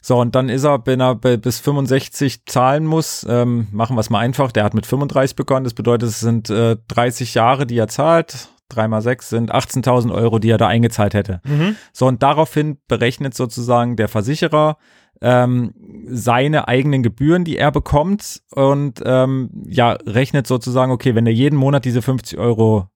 So, 0.00 0.18
und 0.18 0.34
dann 0.34 0.48
ist 0.48 0.64
er, 0.64 0.86
wenn 0.86 1.00
er 1.00 1.14
bis 1.14 1.60
65 1.60 2.46
zahlen 2.46 2.86
muss, 2.86 3.26
ähm, 3.28 3.68
machen 3.70 3.96
wir 3.96 4.00
es 4.00 4.08
mal 4.08 4.20
einfach, 4.20 4.50
der 4.50 4.64
hat 4.64 4.74
mit 4.74 4.86
35 4.86 5.36
begonnen, 5.36 5.64
das 5.64 5.74
bedeutet, 5.74 6.08
es 6.08 6.20
sind 6.20 6.48
äh, 6.48 6.76
30 6.88 7.34
Jahre, 7.34 7.66
die 7.66 7.76
er 7.76 7.88
zahlt, 7.88 8.48
3 8.70 8.88
mal 8.88 9.02
6 9.02 9.28
sind 9.28 9.54
18.000 9.54 10.12
Euro, 10.12 10.38
die 10.38 10.50
er 10.50 10.58
da 10.58 10.68
eingezahlt 10.68 11.12
hätte. 11.12 11.40
Mhm. 11.44 11.76
So, 11.92 12.06
und 12.06 12.22
daraufhin 12.22 12.78
berechnet 12.88 13.34
sozusagen 13.34 13.96
der 13.96 14.08
Versicherer 14.08 14.78
ähm, 15.20 15.74
seine 16.06 16.66
eigenen 16.68 17.02
Gebühren, 17.02 17.44
die 17.44 17.58
er 17.58 17.70
bekommt 17.70 18.42
und 18.52 19.02
ähm, 19.04 19.50
ja, 19.66 19.92
rechnet 19.92 20.46
sozusagen, 20.46 20.92
okay, 20.92 21.14
wenn 21.14 21.26
er 21.26 21.32
jeden 21.32 21.58
Monat 21.58 21.84
diese 21.84 22.00
50 22.00 22.38
Euro 22.38 22.88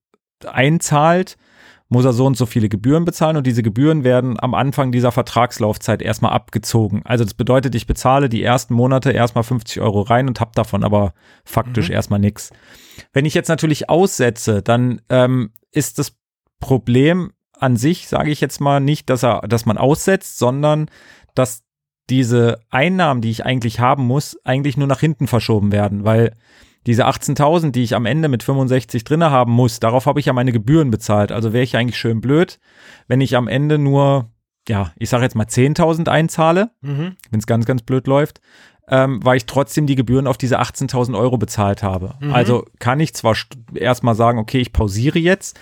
einzahlt, 0.46 1.36
muss 1.88 2.04
er 2.04 2.12
so 2.12 2.26
und 2.26 2.36
so 2.36 2.46
viele 2.46 2.68
Gebühren 2.68 3.04
bezahlen 3.04 3.36
und 3.36 3.46
diese 3.46 3.62
Gebühren 3.62 4.04
werden 4.04 4.38
am 4.40 4.54
Anfang 4.54 4.90
dieser 4.90 5.12
Vertragslaufzeit 5.12 6.02
erstmal 6.02 6.32
abgezogen. 6.32 7.02
Also 7.04 7.24
das 7.24 7.34
bedeutet, 7.34 7.74
ich 7.74 7.86
bezahle 7.86 8.28
die 8.28 8.42
ersten 8.42 8.74
Monate 8.74 9.12
erstmal 9.12 9.44
50 9.44 9.80
Euro 9.80 10.00
rein 10.00 10.26
und 10.28 10.40
habe 10.40 10.52
davon 10.54 10.82
aber 10.82 11.12
faktisch 11.44 11.88
mhm. 11.88 11.94
erstmal 11.94 12.20
nichts. 12.20 12.50
Wenn 13.12 13.26
ich 13.26 13.34
jetzt 13.34 13.48
natürlich 13.48 13.90
aussetze, 13.90 14.62
dann 14.62 15.00
ähm, 15.08 15.50
ist 15.72 15.98
das 15.98 16.16
Problem 16.58 17.32
an 17.58 17.76
sich, 17.76 18.08
sage 18.08 18.30
ich 18.30 18.40
jetzt 18.40 18.60
mal, 18.60 18.80
nicht, 18.80 19.10
dass 19.10 19.22
er, 19.22 19.42
dass 19.42 19.66
man 19.66 19.78
aussetzt, 19.78 20.38
sondern 20.38 20.88
dass 21.34 21.62
diese 22.10 22.60
Einnahmen, 22.70 23.20
die 23.20 23.30
ich 23.30 23.44
eigentlich 23.44 23.80
haben 23.80 24.06
muss, 24.06 24.38
eigentlich 24.44 24.76
nur 24.76 24.86
nach 24.86 25.00
hinten 25.00 25.26
verschoben 25.26 25.72
werden, 25.72 26.04
weil 26.04 26.34
diese 26.86 27.06
18.000, 27.06 27.70
die 27.70 27.82
ich 27.82 27.94
am 27.94 28.06
Ende 28.06 28.28
mit 28.28 28.42
65 28.42 29.04
drinne 29.04 29.30
haben 29.30 29.52
muss, 29.52 29.80
darauf 29.80 30.06
habe 30.06 30.20
ich 30.20 30.26
ja 30.26 30.32
meine 30.32 30.52
Gebühren 30.52 30.90
bezahlt. 30.90 31.32
Also 31.32 31.52
wäre 31.52 31.64
ich 31.64 31.76
eigentlich 31.76 31.98
schön 31.98 32.20
blöd, 32.20 32.58
wenn 33.08 33.20
ich 33.20 33.36
am 33.36 33.48
Ende 33.48 33.78
nur, 33.78 34.30
ja, 34.68 34.92
ich 34.96 35.08
sage 35.08 35.24
jetzt 35.24 35.34
mal 35.34 35.46
10.000 35.46 36.08
einzahle, 36.08 36.70
mhm. 36.82 37.16
wenn 37.30 37.40
es 37.40 37.46
ganz, 37.46 37.64
ganz 37.64 37.82
blöd 37.82 38.06
läuft, 38.06 38.40
ähm, 38.88 39.20
weil 39.24 39.38
ich 39.38 39.46
trotzdem 39.46 39.86
die 39.86 39.94
Gebühren 39.94 40.26
auf 40.26 40.36
diese 40.36 40.60
18.000 40.60 41.18
Euro 41.18 41.38
bezahlt 41.38 41.82
habe. 41.82 42.14
Mhm. 42.20 42.34
Also 42.34 42.66
kann 42.78 43.00
ich 43.00 43.14
zwar 43.14 43.34
erstmal 43.74 44.14
sagen, 44.14 44.38
okay, 44.38 44.60
ich 44.60 44.72
pausiere 44.72 45.18
jetzt. 45.18 45.58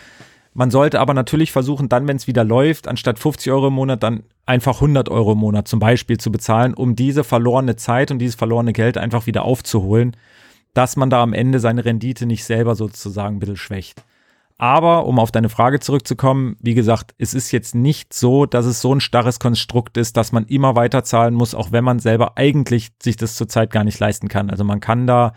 Man 0.55 0.71
sollte 0.71 1.01
aber 1.01 1.15
natürlich 1.15 1.53
versuchen, 1.53 1.89
dann, 1.89 2.09
wenn 2.09 2.17
es 2.17 2.27
wieder 2.27 2.45
läuft, 2.45 2.89
anstatt 2.89 3.19
50 3.19 3.51
Euro 3.53 3.69
im 3.69 3.75
Monat, 3.75 4.03
dann 4.03 4.25
einfach 4.45 4.75
100 4.75 5.09
Euro 5.09 5.33
im 5.33 5.39
Monat 5.39 5.69
zum 5.69 5.79
Beispiel 5.79 6.19
zu 6.19 6.31
bezahlen, 6.31 6.75
um 6.75 6.97
diese 6.97 7.25
verlorene 7.25 7.77
Zeit 7.77 8.11
und 8.11 8.19
dieses 8.19 8.35
verlorene 8.35 8.73
Geld 8.73 8.99
einfach 8.99 9.27
wieder 9.27 9.45
aufzuholen 9.45 10.17
dass 10.75 10.97
man 10.97 11.11
da 11.11 11.23
am 11.23 11.33
Ende 11.33 11.61
seine 11.61 11.85
Rendite 11.85 12.27
nicht 12.27 12.45
selber 12.45 12.75
sozusagen 12.75 13.37
ein 13.37 13.41
bisschen 13.41 13.57
schwächt. 13.57 14.05
Aber 14.59 15.07
um 15.07 15.19
auf 15.19 15.33
deine 15.33 15.49
Frage 15.49 15.81
zurückzukommen, 15.81 16.57
wie 16.61 16.75
gesagt, 16.75 17.15
es 17.19 17.35
ist 17.35 17.51
jetzt 17.51 17.75
nicht 17.75 18.15
so, 18.15 18.47
dass 18.47 18.65
es 18.65 18.81
so 18.81 18.95
ein 18.95 19.01
starres 19.01 19.41
Konstrukt 19.41 19.97
ist, 19.97 20.17
dass 20.17 20.31
man 20.31 20.47
immer 20.47 20.77
weiter 20.77 21.03
zahlen 21.03 21.35
muss, 21.35 21.55
auch 21.55 21.73
wenn 21.73 21.83
man 21.83 21.99
selber 21.99 22.39
eigentlich 22.39 22.91
sich 23.03 23.17
das 23.17 23.35
zurzeit 23.35 23.73
gar 23.73 23.83
nicht 23.83 23.99
leisten 23.99 24.29
kann. 24.29 24.51
Also 24.51 24.63
man 24.63 24.79
kann 24.79 25.09
da, 25.09 25.33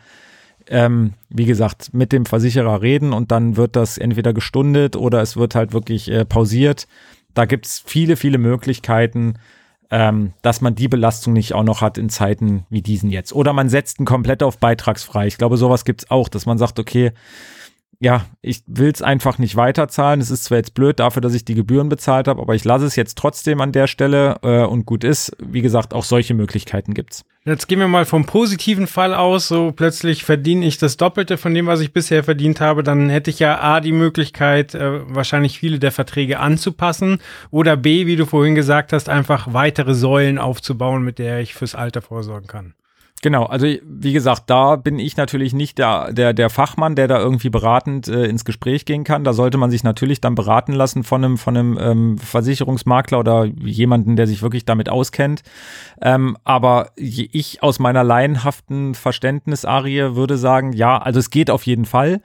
ähm, 0.67 1.13
wie 1.29 1.45
gesagt, 1.45 1.91
mit 1.91 2.11
dem 2.11 2.27
Versicherer 2.27 2.83
reden 2.83 3.13
und 3.13 3.31
dann 3.31 3.57
wird 3.57 3.75
das 3.75 3.97
entweder 3.97 4.31
gestundet 4.31 4.95
oder 4.95 5.23
es 5.23 5.35
wird 5.35 5.55
halt 5.55 5.73
wirklich 5.73 6.11
äh, 6.11 6.23
pausiert. 6.23 6.87
Da 7.33 7.45
gibt's 7.45 7.81
viele, 7.83 8.17
viele 8.17 8.37
Möglichkeiten 8.37 9.39
ähm, 9.95 10.33
dass 10.41 10.59
man 10.59 10.75
die 10.75 10.89
Belastung 10.89 11.31
nicht 11.31 11.53
auch 11.53 11.63
noch 11.63 11.79
hat 11.79 11.97
in 11.97 12.09
Zeiten 12.09 12.65
wie 12.69 12.81
diesen 12.81 13.09
jetzt. 13.11 13.31
Oder 13.31 13.53
man 13.53 13.69
setzt 13.69 13.97
ihn 13.97 14.05
komplett 14.05 14.43
auf 14.43 14.57
beitragsfrei. 14.57 15.25
Ich 15.25 15.37
glaube, 15.37 15.55
sowas 15.55 15.85
gibt's 15.85 16.11
auch, 16.11 16.27
dass 16.27 16.45
man 16.45 16.57
sagt, 16.57 16.79
okay, 16.79 17.13
ja, 17.99 18.25
ich 18.41 18.63
will 18.67 18.91
es 18.91 19.01
einfach 19.01 19.37
nicht 19.37 19.55
weiterzahlen. 19.55 20.21
Es 20.21 20.31
ist 20.31 20.45
zwar 20.45 20.57
jetzt 20.57 20.73
blöd 20.73 20.99
dafür, 20.99 21.21
dass 21.21 21.33
ich 21.33 21.45
die 21.45 21.55
Gebühren 21.55 21.89
bezahlt 21.89 22.27
habe, 22.27 22.41
aber 22.41 22.55
ich 22.55 22.63
lasse 22.63 22.85
es 22.85 22.95
jetzt 22.95 23.17
trotzdem 23.17 23.61
an 23.61 23.71
der 23.71 23.87
Stelle 23.87 24.37
äh, 24.43 24.63
und 24.63 24.85
gut 24.85 25.03
ist. 25.03 25.35
Wie 25.39 25.61
gesagt, 25.61 25.93
auch 25.93 26.03
solche 26.03 26.33
Möglichkeiten 26.33 26.93
gibt's. 26.93 27.23
Jetzt 27.45 27.67
gehen 27.67 27.79
wir 27.79 27.87
mal 27.87 28.05
vom 28.05 28.25
positiven 28.25 28.87
Fall 28.87 29.13
aus. 29.13 29.47
So 29.47 29.71
plötzlich 29.71 30.25
verdiene 30.25 30.65
ich 30.65 30.77
das 30.77 30.97
Doppelte 30.97 31.37
von 31.37 31.53
dem, 31.53 31.67
was 31.67 31.79
ich 31.79 31.93
bisher 31.93 32.23
verdient 32.23 32.59
habe. 32.59 32.83
Dann 32.83 33.09
hätte 33.09 33.29
ich 33.29 33.39
ja 33.39 33.61
A, 33.61 33.81
die 33.81 33.91
Möglichkeit, 33.91 34.75
äh, 34.75 35.01
wahrscheinlich 35.13 35.59
viele 35.59 35.79
der 35.79 35.91
Verträge 35.91 36.39
anzupassen 36.39 37.19
oder 37.51 37.77
B, 37.77 38.07
wie 38.07 38.15
du 38.15 38.25
vorhin 38.25 38.55
gesagt 38.55 38.93
hast, 38.93 39.09
einfach 39.09 39.53
weitere 39.53 39.93
Säulen 39.93 40.37
aufzubauen, 40.37 41.03
mit 41.03 41.19
der 41.19 41.39
ich 41.39 41.53
fürs 41.53 41.75
Alter 41.75 42.01
vorsorgen 42.01 42.47
kann. 42.47 42.73
Genau, 43.25 43.45
also 43.45 43.65
wie 43.65 44.13
gesagt, 44.13 44.51
da 44.51 44.75
bin 44.75 44.99
ich 44.99 45.17
natürlich 45.17 45.51
nicht 45.51 45.79
der, 45.79 46.13
der, 46.13 46.31
der 46.31 46.51
Fachmann, 46.51 46.95
der 46.95 47.07
da 47.07 47.17
irgendwie 47.17 47.49
beratend 47.49 48.07
äh, 48.07 48.25
ins 48.25 48.45
Gespräch 48.45 48.85
gehen 48.85 49.03
kann. 49.03 49.23
Da 49.23 49.33
sollte 49.33 49.57
man 49.57 49.71
sich 49.71 49.83
natürlich 49.83 50.21
dann 50.21 50.35
beraten 50.35 50.73
lassen 50.73 51.03
von 51.03 51.25
einem, 51.25 51.37
von 51.39 51.57
einem 51.57 51.79
ähm, 51.81 52.17
Versicherungsmakler 52.19 53.17
oder 53.17 53.45
jemanden, 53.45 54.15
der 54.15 54.27
sich 54.27 54.43
wirklich 54.43 54.63
damit 54.63 54.89
auskennt. 54.89 55.41
Ähm, 56.03 56.37
aber 56.43 56.91
ich 56.97 57.63
aus 57.63 57.79
meiner 57.79 58.03
laienhaften 58.03 58.93
Verständnisarie 58.93 60.15
würde 60.15 60.37
sagen, 60.37 60.71
ja, 60.73 60.99
also 60.99 61.19
es 61.19 61.31
geht 61.31 61.49
auf 61.49 61.65
jeden 61.65 61.85
Fall 61.85 62.21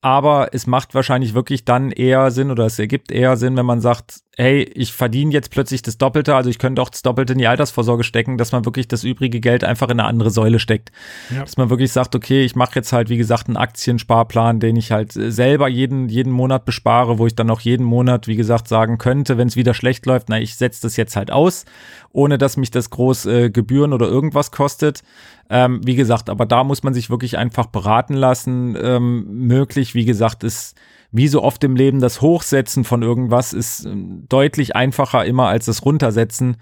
aber 0.00 0.50
es 0.52 0.68
macht 0.68 0.94
wahrscheinlich 0.94 1.34
wirklich 1.34 1.64
dann 1.64 1.90
eher 1.90 2.30
Sinn 2.30 2.52
oder 2.52 2.66
es 2.66 2.78
ergibt 2.78 3.10
eher 3.10 3.36
Sinn, 3.36 3.56
wenn 3.56 3.66
man 3.66 3.80
sagt, 3.80 4.20
hey, 4.38 4.62
ich 4.74 4.92
verdiene 4.92 5.32
jetzt 5.32 5.50
plötzlich 5.50 5.82
das 5.82 5.98
Doppelte, 5.98 6.36
also 6.36 6.48
ich 6.48 6.60
könnte 6.60 6.80
auch 6.80 6.90
das 6.90 7.02
Doppelte 7.02 7.32
in 7.32 7.40
die 7.40 7.48
Altersvorsorge 7.48 8.04
stecken, 8.04 8.38
dass 8.38 8.52
man 8.52 8.64
wirklich 8.64 8.86
das 8.86 9.02
übrige 9.02 9.40
Geld 9.40 9.64
einfach 9.64 9.88
in 9.88 9.98
eine 9.98 10.08
andere 10.08 10.30
Säule 10.30 10.60
steckt. 10.60 10.92
Ja. 11.34 11.40
Dass 11.40 11.56
man 11.56 11.70
wirklich 11.70 11.90
sagt, 11.90 12.14
okay, 12.14 12.44
ich 12.44 12.54
mache 12.54 12.76
jetzt 12.76 12.92
halt, 12.92 13.08
wie 13.08 13.16
gesagt, 13.16 13.48
einen 13.48 13.56
Aktiensparplan, 13.56 14.60
den 14.60 14.76
ich 14.76 14.92
halt 14.92 15.10
selber 15.12 15.66
jeden, 15.66 16.08
jeden 16.08 16.32
Monat 16.32 16.64
bespare, 16.64 17.18
wo 17.18 17.26
ich 17.26 17.34
dann 17.34 17.50
auch 17.50 17.60
jeden 17.60 17.84
Monat, 17.84 18.28
wie 18.28 18.36
gesagt, 18.36 18.68
sagen 18.68 18.96
könnte, 18.96 19.38
wenn 19.38 19.48
es 19.48 19.56
wieder 19.56 19.74
schlecht 19.74 20.06
läuft, 20.06 20.28
na, 20.28 20.38
ich 20.38 20.54
setze 20.54 20.82
das 20.82 20.96
jetzt 20.96 21.16
halt 21.16 21.32
aus, 21.32 21.64
ohne 22.12 22.38
dass 22.38 22.56
mich 22.56 22.70
das 22.70 22.90
groß 22.90 23.26
äh, 23.26 23.50
Gebühren 23.50 23.92
oder 23.92 24.06
irgendwas 24.06 24.52
kostet. 24.52 25.02
Ähm, 25.50 25.80
wie 25.84 25.96
gesagt, 25.96 26.30
aber 26.30 26.46
da 26.46 26.62
muss 26.62 26.84
man 26.84 26.94
sich 26.94 27.10
wirklich 27.10 27.38
einfach 27.38 27.66
beraten 27.66 28.14
lassen. 28.14 28.76
Ähm, 28.80 29.26
möglich, 29.48 29.96
wie 29.96 30.04
gesagt, 30.04 30.44
ist 30.44 30.76
wie 31.10 31.28
so 31.28 31.42
oft 31.42 31.62
im 31.64 31.76
Leben 31.76 32.00
das 32.00 32.20
Hochsetzen 32.20 32.84
von 32.84 33.02
irgendwas 33.02 33.52
ist 33.52 33.84
ähm, 33.84 34.24
deutlich 34.28 34.76
einfacher 34.76 35.24
immer 35.24 35.48
als 35.48 35.66
das 35.66 35.84
Runtersetzen. 35.84 36.56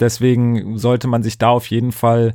Deswegen 0.00 0.78
sollte 0.78 1.08
man 1.08 1.22
sich 1.22 1.38
da 1.38 1.48
auf 1.48 1.66
jeden 1.66 1.92
Fall 1.92 2.34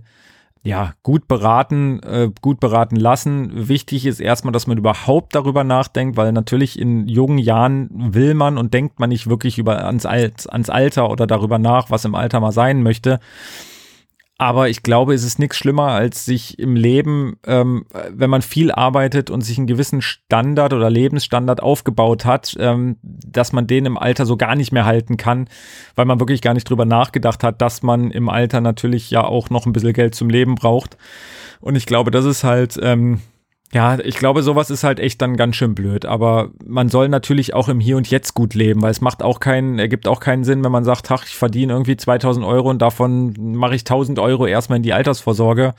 ja, 0.66 0.94
gut 1.04 1.28
beraten, 1.28 2.00
äh, 2.04 2.30
gut 2.42 2.62
beraten 2.62 2.96
lassen. 2.96 3.68
Wichtig 3.68 4.06
ist 4.06 4.22
erstmal, 4.22 4.54
dass 4.54 4.66
man 4.66 4.78
überhaupt 4.78 5.36
darüber 5.36 5.66
nachdenkt, 5.66 6.16
weil 6.16 6.32
natürlich 6.32 6.80
in 6.80 7.08
jungen 7.08 7.38
Jahren 7.38 7.90
will 7.92 8.34
man 8.34 8.58
und 8.58 8.74
denkt 8.74 8.98
man 8.98 9.10
nicht 9.10 9.30
wirklich 9.30 9.58
über 9.58 9.84
ans, 9.84 10.06
ans 10.06 10.70
Alter 10.70 11.10
oder 11.10 11.28
darüber 11.28 11.60
nach, 11.60 11.90
was 11.90 12.06
im 12.06 12.16
Alter 12.16 12.40
mal 12.40 12.54
sein 12.54 12.82
möchte. 12.82 13.20
Aber 14.44 14.68
ich 14.68 14.84
glaube, 14.84 15.14
es 15.14 15.24
ist 15.24 15.40
nichts 15.40 15.56
schlimmer, 15.56 15.94
als 15.94 16.26
sich 16.26 16.60
im 16.60 16.76
Leben, 16.76 17.38
ähm, 17.48 17.86
wenn 18.10 18.30
man 18.30 18.42
viel 18.42 18.74
arbeitet 18.74 19.30
und 19.30 19.40
sich 19.40 19.58
einen 19.58 19.68
gewissen 19.68 20.02
Standard 20.02 20.74
oder 20.74 20.90
Lebensstandard 20.90 21.64
aufgebaut 21.64 22.26
hat, 22.26 22.54
ähm, 22.60 22.98
dass 23.02 23.54
man 23.54 23.68
den 23.68 23.86
im 23.86 23.98
Alter 23.98 24.26
so 24.26 24.36
gar 24.36 24.58
nicht 24.58 24.74
mehr 24.74 24.84
halten 24.84 25.16
kann, 25.16 25.48
weil 25.96 26.04
man 26.04 26.20
wirklich 26.20 26.42
gar 26.42 26.54
nicht 26.54 26.70
drüber 26.70 26.84
nachgedacht 26.84 27.42
hat, 27.42 27.62
dass 27.62 27.84
man 27.84 28.12
im 28.12 28.28
Alter 28.28 28.60
natürlich 28.60 29.10
ja 29.10 29.24
auch 29.24 29.50
noch 29.50 29.66
ein 29.66 29.72
bisschen 29.72 29.94
Geld 29.94 30.14
zum 30.14 30.30
Leben 30.30 30.56
braucht. 30.56 30.98
Und 31.62 31.78
ich 31.78 31.86
glaube, 31.86 32.12
das 32.12 32.26
ist 32.26 32.44
halt, 32.44 32.78
ähm, 32.84 33.22
ja, 33.74 33.98
ich 34.00 34.18
glaube, 34.18 34.44
sowas 34.44 34.70
ist 34.70 34.84
halt 34.84 35.00
echt 35.00 35.20
dann 35.22 35.36
ganz 35.36 35.56
schön 35.56 35.74
blöd. 35.74 36.06
Aber 36.06 36.52
man 36.64 36.90
soll 36.90 37.10
natürlich 37.10 37.56
auch 37.56 37.70
im 37.70 37.80
Hier 37.80 37.98
und 37.98 38.10
Jetzt 38.10 38.36
gut 38.36 38.54
leben, 38.54 38.84
weil 38.84 38.92
es 38.92 39.02
macht 39.02 39.24
auch 39.24 39.40
keinen, 39.40 39.80
ergibt 39.80 40.08
auch 40.08 40.20
keinen 40.20 40.44
Sinn, 40.44 40.64
wenn 40.64 40.72
man 40.72 40.84
sagt, 40.84 41.10
ach, 41.10 41.26
ich 41.26 41.36
verdiene 41.36 41.74
irgendwie 41.74 41.98
2000 41.98 42.46
Euro 42.46 42.70
und 42.70 42.82
davon 42.84 43.34
mache 43.38 43.74
ich 43.74 43.82
1000 43.82 44.20
Euro 44.20 44.46
erstmal 44.46 44.78
in 44.78 44.84
die 44.84 44.94
Altersvorsorge 44.94 45.74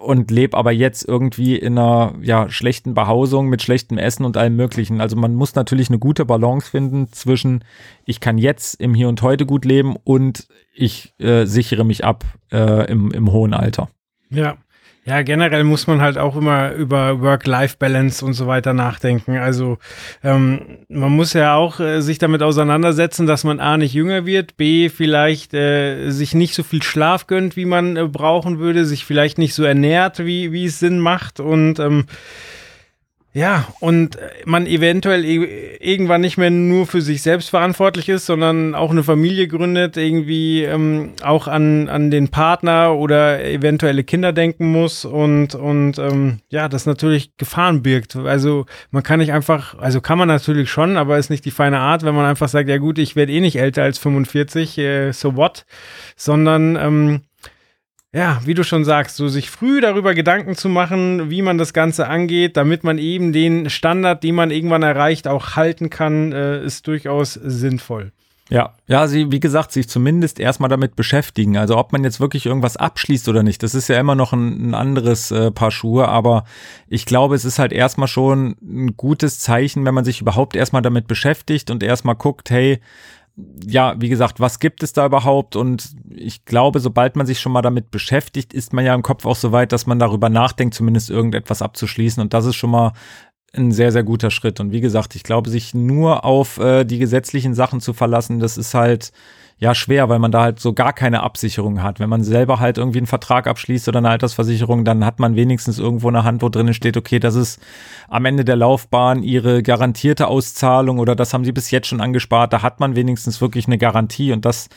und 0.00 0.30
lebe 0.30 0.56
aber 0.56 0.72
jetzt 0.72 1.06
irgendwie 1.06 1.56
in 1.56 1.78
einer 1.78 2.14
ja, 2.22 2.48
schlechten 2.48 2.94
Behausung 2.94 3.48
mit 3.48 3.60
schlechtem 3.60 3.98
Essen 3.98 4.24
und 4.24 4.38
allem 4.38 4.56
Möglichen. 4.56 5.02
Also 5.02 5.16
man 5.16 5.34
muss 5.34 5.54
natürlich 5.54 5.90
eine 5.90 5.98
gute 5.98 6.24
Balance 6.24 6.70
finden 6.70 7.12
zwischen, 7.12 7.62
ich 8.06 8.20
kann 8.20 8.38
jetzt 8.38 8.80
im 8.80 8.94
Hier 8.94 9.08
und 9.08 9.20
Heute 9.20 9.44
gut 9.44 9.66
leben 9.66 9.96
und 10.02 10.48
ich 10.72 11.12
äh, 11.18 11.44
sichere 11.44 11.84
mich 11.84 12.04
ab 12.04 12.24
äh, 12.52 12.90
im, 12.90 13.10
im 13.10 13.30
hohen 13.32 13.52
Alter. 13.52 13.90
Ja, 14.30 14.56
ja, 15.08 15.22
generell 15.22 15.64
muss 15.64 15.86
man 15.86 16.02
halt 16.02 16.18
auch 16.18 16.36
immer 16.36 16.72
über 16.72 17.22
Work-Life-Balance 17.22 18.22
und 18.22 18.34
so 18.34 18.46
weiter 18.46 18.74
nachdenken. 18.74 19.38
Also 19.38 19.78
ähm, 20.22 20.60
man 20.90 21.12
muss 21.12 21.32
ja 21.32 21.54
auch 21.54 21.80
äh, 21.80 22.02
sich 22.02 22.18
damit 22.18 22.42
auseinandersetzen, 22.42 23.26
dass 23.26 23.42
man 23.42 23.58
A 23.58 23.78
nicht 23.78 23.94
jünger 23.94 24.26
wird, 24.26 24.58
B 24.58 24.90
vielleicht 24.90 25.54
äh, 25.54 26.10
sich 26.10 26.34
nicht 26.34 26.52
so 26.54 26.62
viel 26.62 26.82
Schlaf 26.82 27.26
gönnt, 27.26 27.56
wie 27.56 27.64
man 27.64 27.96
äh, 27.96 28.06
brauchen 28.06 28.58
würde, 28.58 28.84
sich 28.84 29.06
vielleicht 29.06 29.38
nicht 29.38 29.54
so 29.54 29.64
ernährt, 29.64 30.18
wie, 30.18 30.52
wie 30.52 30.66
es 30.66 30.78
Sinn 30.78 30.98
macht 30.98 31.40
und 31.40 31.78
ähm, 31.78 32.04
ja, 33.34 33.66
und 33.80 34.16
man 34.46 34.66
eventuell 34.66 35.22
irgendwann 35.24 36.22
nicht 36.22 36.38
mehr 36.38 36.50
nur 36.50 36.86
für 36.86 37.02
sich 37.02 37.20
selbst 37.20 37.50
verantwortlich 37.50 38.08
ist, 38.08 38.24
sondern 38.24 38.74
auch 38.74 38.90
eine 38.90 39.04
Familie 39.04 39.46
gründet, 39.48 39.98
irgendwie 39.98 40.64
ähm, 40.64 41.12
auch 41.22 41.46
an, 41.46 41.90
an 41.90 42.10
den 42.10 42.28
Partner 42.28 42.94
oder 42.94 43.44
eventuelle 43.44 44.02
Kinder 44.02 44.32
denken 44.32 44.72
muss 44.72 45.04
und, 45.04 45.54
und 45.54 45.98
ähm, 45.98 46.40
ja, 46.48 46.70
das 46.70 46.86
natürlich 46.86 47.36
Gefahren 47.36 47.82
birgt. 47.82 48.16
Also 48.16 48.64
man 48.90 49.02
kann 49.02 49.18
nicht 49.20 49.32
einfach, 49.32 49.78
also 49.78 50.00
kann 50.00 50.18
man 50.18 50.28
natürlich 50.28 50.70
schon, 50.70 50.96
aber 50.96 51.18
ist 51.18 51.30
nicht 51.30 51.44
die 51.44 51.50
feine 51.50 51.80
Art, 51.80 52.04
wenn 52.04 52.14
man 52.14 52.24
einfach 52.24 52.48
sagt, 52.48 52.70
ja 52.70 52.78
gut, 52.78 52.98
ich 52.98 53.14
werde 53.14 53.32
eh 53.32 53.40
nicht 53.40 53.56
älter 53.56 53.82
als 53.82 53.98
45, 53.98 54.78
äh, 54.78 55.12
so 55.12 55.36
what, 55.36 55.66
sondern 56.16 56.76
ähm, 56.76 57.20
ja, 58.12 58.40
wie 58.44 58.54
du 58.54 58.64
schon 58.64 58.84
sagst, 58.84 59.16
so 59.16 59.28
sich 59.28 59.50
früh 59.50 59.80
darüber 59.80 60.14
Gedanken 60.14 60.56
zu 60.56 60.68
machen, 60.68 61.30
wie 61.30 61.42
man 61.42 61.58
das 61.58 61.74
Ganze 61.74 62.08
angeht, 62.08 62.56
damit 62.56 62.82
man 62.82 62.96
eben 62.98 63.32
den 63.32 63.68
Standard, 63.68 64.22
den 64.22 64.34
man 64.34 64.50
irgendwann 64.50 64.82
erreicht, 64.82 65.28
auch 65.28 65.56
halten 65.56 65.90
kann, 65.90 66.32
äh, 66.32 66.64
ist 66.64 66.86
durchaus 66.86 67.34
sinnvoll. 67.34 68.12
Ja, 68.50 68.72
ja, 68.86 69.06
sie, 69.08 69.30
wie 69.30 69.40
gesagt, 69.40 69.72
sich 69.72 69.90
zumindest 69.90 70.40
erstmal 70.40 70.70
damit 70.70 70.96
beschäftigen. 70.96 71.58
Also 71.58 71.76
ob 71.76 71.92
man 71.92 72.02
jetzt 72.02 72.18
wirklich 72.18 72.46
irgendwas 72.46 72.78
abschließt 72.78 73.28
oder 73.28 73.42
nicht, 73.42 73.62
das 73.62 73.74
ist 73.74 73.88
ja 73.88 74.00
immer 74.00 74.14
noch 74.14 74.32
ein, 74.32 74.70
ein 74.70 74.74
anderes 74.74 75.30
äh, 75.30 75.50
Paar 75.50 75.70
Schuhe, 75.70 76.08
aber 76.08 76.44
ich 76.88 77.04
glaube, 77.04 77.34
es 77.34 77.44
ist 77.44 77.58
halt 77.58 77.74
erstmal 77.74 78.08
schon 78.08 78.56
ein 78.62 78.96
gutes 78.96 79.38
Zeichen, 79.40 79.84
wenn 79.84 79.92
man 79.92 80.06
sich 80.06 80.22
überhaupt 80.22 80.56
erstmal 80.56 80.80
damit 80.80 81.08
beschäftigt 81.08 81.70
und 81.70 81.82
erstmal 81.82 82.14
guckt, 82.14 82.48
hey, 82.48 82.80
ja, 83.66 83.94
wie 83.98 84.08
gesagt, 84.08 84.40
was 84.40 84.58
gibt 84.58 84.82
es 84.82 84.92
da 84.92 85.06
überhaupt? 85.06 85.56
Und 85.56 85.94
ich 86.10 86.44
glaube, 86.44 86.80
sobald 86.80 87.16
man 87.16 87.26
sich 87.26 87.40
schon 87.40 87.52
mal 87.52 87.62
damit 87.62 87.90
beschäftigt, 87.90 88.52
ist 88.52 88.72
man 88.72 88.84
ja 88.84 88.94
im 88.94 89.02
Kopf 89.02 89.26
auch 89.26 89.36
so 89.36 89.52
weit, 89.52 89.72
dass 89.72 89.86
man 89.86 89.98
darüber 89.98 90.28
nachdenkt, 90.28 90.74
zumindest 90.74 91.10
irgendetwas 91.10 91.62
abzuschließen. 91.62 92.20
Und 92.20 92.34
das 92.34 92.46
ist 92.46 92.56
schon 92.56 92.70
mal 92.70 92.92
ein 93.52 93.72
sehr, 93.72 93.92
sehr 93.92 94.02
guter 94.02 94.30
Schritt. 94.30 94.60
Und 94.60 94.72
wie 94.72 94.80
gesagt, 94.80 95.14
ich 95.14 95.22
glaube, 95.22 95.50
sich 95.50 95.74
nur 95.74 96.24
auf 96.24 96.58
äh, 96.58 96.84
die 96.84 96.98
gesetzlichen 96.98 97.54
Sachen 97.54 97.80
zu 97.80 97.92
verlassen, 97.92 98.40
das 98.40 98.56
ist 98.56 98.74
halt 98.74 99.12
ja 99.58 99.74
schwer, 99.74 100.08
weil 100.08 100.20
man 100.20 100.30
da 100.30 100.42
halt 100.42 100.60
so 100.60 100.72
gar 100.72 100.92
keine 100.92 101.22
Absicherung 101.22 101.82
hat. 101.82 101.98
Wenn 101.98 102.08
man 102.08 102.22
selber 102.22 102.60
halt 102.60 102.78
irgendwie 102.78 102.98
einen 102.98 103.06
Vertrag 103.06 103.46
abschließt 103.46 103.88
oder 103.88 103.98
eine 103.98 104.10
Altersversicherung, 104.10 104.84
dann 104.84 105.04
hat 105.04 105.18
man 105.18 105.34
wenigstens 105.34 105.78
irgendwo 105.78 106.08
eine 106.08 106.22
Hand, 106.24 106.42
wo 106.42 106.48
drinnen 106.48 106.74
steht, 106.74 106.96
okay, 106.96 107.18
das 107.18 107.34
ist 107.34 107.60
am 108.08 108.24
Ende 108.24 108.44
der 108.44 108.56
Laufbahn 108.56 109.22
ihre 109.22 109.62
garantierte 109.62 110.28
Auszahlung 110.28 111.00
oder 111.00 111.16
das 111.16 111.34
haben 111.34 111.44
sie 111.44 111.52
bis 111.52 111.70
jetzt 111.72 111.88
schon 111.88 112.00
angespart. 112.00 112.52
Da 112.52 112.62
hat 112.62 112.78
man 112.78 112.94
wenigstens 112.94 113.40
wirklich 113.40 113.66
eine 113.66 113.78
Garantie 113.78 114.32
und 114.32 114.44
das 114.44 114.68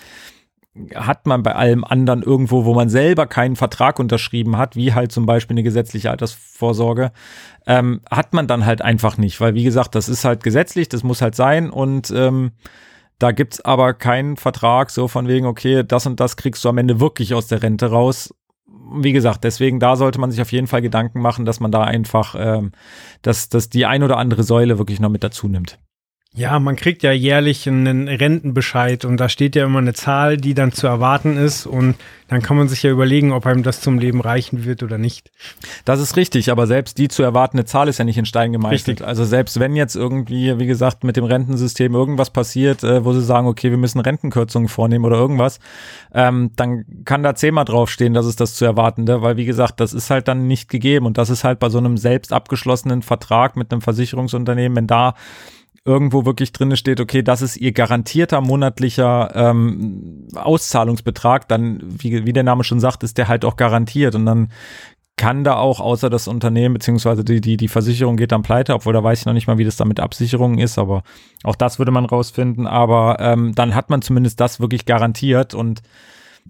hat 0.95 1.27
man 1.27 1.43
bei 1.43 1.53
allem 1.53 1.83
anderen 1.83 2.23
irgendwo, 2.23 2.65
wo 2.65 2.73
man 2.73 2.89
selber 2.89 3.27
keinen 3.27 3.57
Vertrag 3.57 3.99
unterschrieben 3.99 4.57
hat, 4.57 4.75
wie 4.75 4.93
halt 4.93 5.11
zum 5.11 5.25
Beispiel 5.25 5.55
eine 5.55 5.63
gesetzliche 5.63 6.09
Altersvorsorge, 6.09 7.11
ähm, 7.67 8.01
hat 8.09 8.33
man 8.33 8.47
dann 8.47 8.65
halt 8.65 8.81
einfach 8.81 9.17
nicht, 9.17 9.41
weil 9.41 9.53
wie 9.53 9.65
gesagt, 9.65 9.95
das 9.95 10.07
ist 10.07 10.23
halt 10.23 10.43
gesetzlich, 10.43 10.87
das 10.87 11.03
muss 11.03 11.21
halt 11.21 11.35
sein 11.35 11.69
und 11.69 12.11
ähm, 12.15 12.53
da 13.21 13.31
gibt's 13.31 13.61
aber 13.61 13.93
keinen 13.93 14.35
Vertrag 14.35 14.89
so 14.89 15.07
von 15.07 15.27
wegen, 15.27 15.45
okay, 15.45 15.83
das 15.87 16.07
und 16.07 16.19
das 16.19 16.37
kriegst 16.37 16.65
du 16.65 16.69
am 16.69 16.77
Ende 16.79 16.99
wirklich 16.99 17.33
aus 17.33 17.47
der 17.47 17.61
Rente 17.61 17.91
raus. 17.91 18.33
Wie 18.93 19.13
gesagt, 19.13 19.43
deswegen 19.43 19.79
da 19.79 19.95
sollte 19.95 20.19
man 20.19 20.31
sich 20.31 20.41
auf 20.41 20.51
jeden 20.51 20.67
Fall 20.67 20.81
Gedanken 20.81 21.21
machen, 21.21 21.45
dass 21.45 21.59
man 21.59 21.71
da 21.71 21.83
einfach, 21.83 22.35
ähm, 22.37 22.71
dass, 23.21 23.49
dass 23.49 23.69
die 23.69 23.85
ein 23.85 24.01
oder 24.03 24.17
andere 24.17 24.43
Säule 24.43 24.79
wirklich 24.79 24.99
noch 24.99 25.09
mit 25.09 25.23
dazu 25.23 25.47
nimmt. 25.47 25.77
Ja, 26.33 26.57
man 26.59 26.77
kriegt 26.77 27.03
ja 27.03 27.11
jährlich 27.11 27.67
einen 27.67 28.07
Rentenbescheid 28.07 29.03
und 29.03 29.17
da 29.17 29.27
steht 29.27 29.53
ja 29.53 29.65
immer 29.65 29.79
eine 29.79 29.93
Zahl, 29.93 30.37
die 30.37 30.53
dann 30.53 30.71
zu 30.71 30.87
erwarten 30.87 31.35
ist 31.35 31.65
und 31.65 31.95
dann 32.29 32.41
kann 32.41 32.55
man 32.55 32.69
sich 32.69 32.83
ja 32.83 32.89
überlegen, 32.89 33.33
ob 33.33 33.45
einem 33.45 33.63
das 33.63 33.81
zum 33.81 33.99
Leben 33.99 34.21
reichen 34.21 34.63
wird 34.63 34.81
oder 34.81 34.97
nicht. 34.97 35.29
Das 35.83 35.99
ist 35.99 36.15
richtig, 36.15 36.49
aber 36.49 36.67
selbst 36.67 36.97
die 36.97 37.09
zu 37.09 37.21
erwartende 37.21 37.65
Zahl 37.65 37.89
ist 37.89 37.97
ja 37.97 38.05
nicht 38.05 38.17
in 38.17 38.25
Stein 38.25 38.53
gemeißelt. 38.53 38.87
Richtig. 38.87 39.05
Also 39.05 39.25
selbst 39.25 39.59
wenn 39.59 39.75
jetzt 39.75 39.97
irgendwie, 39.97 40.57
wie 40.57 40.67
gesagt, 40.67 41.03
mit 41.03 41.17
dem 41.17 41.25
Rentensystem 41.25 41.93
irgendwas 41.93 42.29
passiert, 42.29 42.81
äh, 42.81 43.03
wo 43.03 43.11
sie 43.11 43.21
sagen, 43.21 43.47
okay, 43.47 43.69
wir 43.69 43.77
müssen 43.77 43.99
Rentenkürzungen 43.99 44.69
vornehmen 44.69 45.03
oder 45.03 45.17
irgendwas, 45.17 45.59
ähm, 46.13 46.51
dann 46.55 46.85
kann 47.03 47.23
da 47.23 47.35
zehnmal 47.35 47.65
draufstehen, 47.65 48.13
dass 48.13 48.25
es 48.25 48.37
das 48.37 48.55
zu 48.55 48.63
erwartende, 48.63 49.21
weil 49.21 49.35
wie 49.35 49.45
gesagt, 49.45 49.81
das 49.81 49.91
ist 49.91 50.09
halt 50.09 50.29
dann 50.29 50.47
nicht 50.47 50.69
gegeben 50.69 51.07
und 51.07 51.17
das 51.17 51.29
ist 51.29 51.43
halt 51.43 51.59
bei 51.59 51.67
so 51.67 51.79
einem 51.79 51.97
selbst 51.97 52.31
abgeschlossenen 52.31 53.01
Vertrag 53.01 53.57
mit 53.57 53.73
einem 53.73 53.81
Versicherungsunternehmen, 53.81 54.77
wenn 54.77 54.87
da 54.87 55.15
irgendwo 55.83 56.25
wirklich 56.25 56.51
drin 56.51 56.75
steht, 56.77 56.99
okay, 56.99 57.23
das 57.23 57.41
ist 57.41 57.57
ihr 57.57 57.71
garantierter 57.71 58.41
monatlicher 58.41 59.31
ähm, 59.35 60.27
Auszahlungsbetrag, 60.35 61.47
dann, 61.47 61.79
wie, 61.81 62.25
wie 62.25 62.33
der 62.33 62.43
Name 62.43 62.63
schon 62.63 62.79
sagt, 62.79 63.03
ist 63.03 63.17
der 63.17 63.27
halt 63.27 63.45
auch 63.45 63.55
garantiert 63.55 64.13
und 64.15 64.25
dann 64.25 64.51
kann 65.17 65.43
da 65.43 65.57
auch, 65.57 65.79
außer 65.79 66.09
das 66.09 66.27
Unternehmen 66.27 66.73
beziehungsweise 66.73 67.23
die, 67.23 67.41
die, 67.41 67.57
die 67.57 67.67
Versicherung 67.67 68.15
geht 68.15 68.31
dann 68.31 68.43
pleite, 68.43 68.73
obwohl 68.73 68.93
da 68.93 69.03
weiß 69.03 69.19
ich 69.19 69.25
noch 69.25 69.33
nicht 69.33 69.47
mal, 69.47 69.57
wie 69.57 69.65
das 69.65 69.75
da 69.75 69.85
mit 69.85 69.99
Absicherungen 69.99 70.57
ist, 70.57 70.79
aber 70.79 71.03
auch 71.43 71.55
das 71.55 71.79
würde 71.79 71.91
man 71.91 72.05
rausfinden. 72.05 72.65
Aber 72.65 73.17
ähm, 73.19 73.53
dann 73.53 73.75
hat 73.75 73.89
man 73.91 74.01
zumindest 74.01 74.39
das 74.39 74.59
wirklich 74.59 74.85
garantiert 74.85 75.53
und 75.53 75.81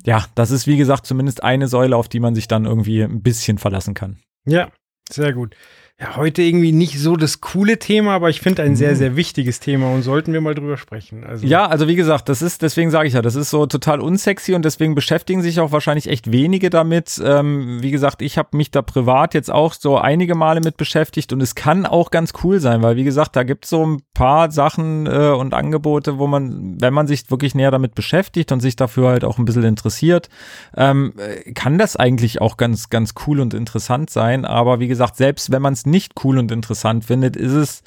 ja, 0.06 0.26
das 0.36 0.52
ist 0.52 0.68
wie 0.68 0.78
gesagt 0.78 1.06
zumindest 1.06 1.44
eine 1.44 1.68
Säule, 1.68 1.98
auf 1.98 2.08
die 2.08 2.22
man 2.22 2.34
sich 2.34 2.48
dann 2.48 2.66
irgendwie 2.66 3.02
ein 3.02 3.22
bisschen 3.22 3.58
verlassen 3.58 3.94
kann. 3.94 4.20
Ja, 4.46 4.70
sehr 5.10 5.34
gut 5.34 5.56
ja, 6.02 6.16
heute 6.16 6.42
irgendwie 6.42 6.72
nicht 6.72 7.00
so 7.00 7.16
das 7.16 7.42
coole 7.42 7.78
Thema, 7.78 8.16
aber 8.16 8.32
ich 8.32 8.42
finde 8.42 8.64
ein 8.64 8.76
sehr, 8.76 8.94
mhm. 8.94 8.96
sehr 8.96 9.16
wichtiges 9.16 9.60
Thema 9.60 9.94
und 9.94 10.02
sollten 10.02 10.34
wir 10.34 10.42
mal 10.42 10.56
drüber 10.56 10.76
sprechen. 10.76 11.24
Also 11.24 11.46
ja, 11.46 11.68
also 11.68 11.88
wie 11.88 11.96
gesagt, 11.96 12.28
das 12.28 12.42
ist, 12.42 12.64
deswegen 12.64 12.90
sage 12.90 13.08
ich 13.08 13.14
ja, 13.14 13.22
das 13.22 13.36
ist 13.36 13.52
so 13.52 13.68
total 13.68 14.00
unsexy 14.00 14.56
und 14.56 14.66
deswegen 14.66 14.96
beschäftigen 14.96 15.44
sich 15.44 15.60
auch 15.60 15.72
wahrscheinlich 15.72 16.08
echt 16.08 16.32
wenige 16.32 16.72
damit. 16.72 17.22
Ähm, 17.24 17.84
wie 17.84 17.92
gesagt, 17.92 18.24
ich 18.24 18.40
habe 18.40 18.58
mich 18.58 18.72
da 18.72 18.82
privat 18.82 19.36
jetzt 19.36 19.52
auch 19.52 19.74
so 19.76 19.96
einige 20.00 20.34
Male 20.34 20.62
mit 20.62 20.76
beschäftigt 20.76 21.34
und 21.34 21.42
es 21.42 21.54
kann 21.54 21.86
auch 21.86 22.10
ganz 22.10 22.34
cool 22.44 22.60
sein, 22.60 22.82
weil 22.82 22.96
wie 22.96 23.04
gesagt, 23.04 23.36
da 23.36 23.44
gibt 23.44 23.66
es 23.66 23.70
so 23.70 23.86
ein 23.86 24.02
paar 24.16 24.50
Sachen 24.50 25.06
äh, 25.06 25.30
und 25.30 25.54
Angebote, 25.54 26.18
wo 26.18 26.26
man, 26.26 26.82
wenn 26.82 26.96
man 26.96 27.06
sich 27.06 27.30
wirklich 27.30 27.54
näher 27.54 27.70
damit 27.70 27.94
beschäftigt 27.94 28.52
und 28.52 28.60
sich 28.60 28.76
dafür 28.76 29.10
halt 29.10 29.24
auch 29.24 29.38
ein 29.38 29.46
bisschen 29.46 29.66
interessiert, 29.66 30.30
ähm, 30.76 31.14
äh, 31.18 31.52
kann 31.54 31.78
das 31.78 31.96
eigentlich 31.96 32.42
auch 32.42 32.58
ganz, 32.58 32.90
ganz 32.90 33.14
cool 33.28 33.40
und 33.40 33.54
interessant 33.54 34.10
sein. 34.10 34.46
Aber 34.46 34.80
wie 34.80 34.88
gesagt, 34.88 35.16
selbst 35.16 35.52
wenn 35.52 35.62
man 35.62 35.74
es 35.74 35.91
nicht 35.92 36.14
cool 36.24 36.40
und 36.40 36.52
interessant 36.52 37.06
findet, 37.06 37.36
ist 37.36 37.54
es 37.54 37.84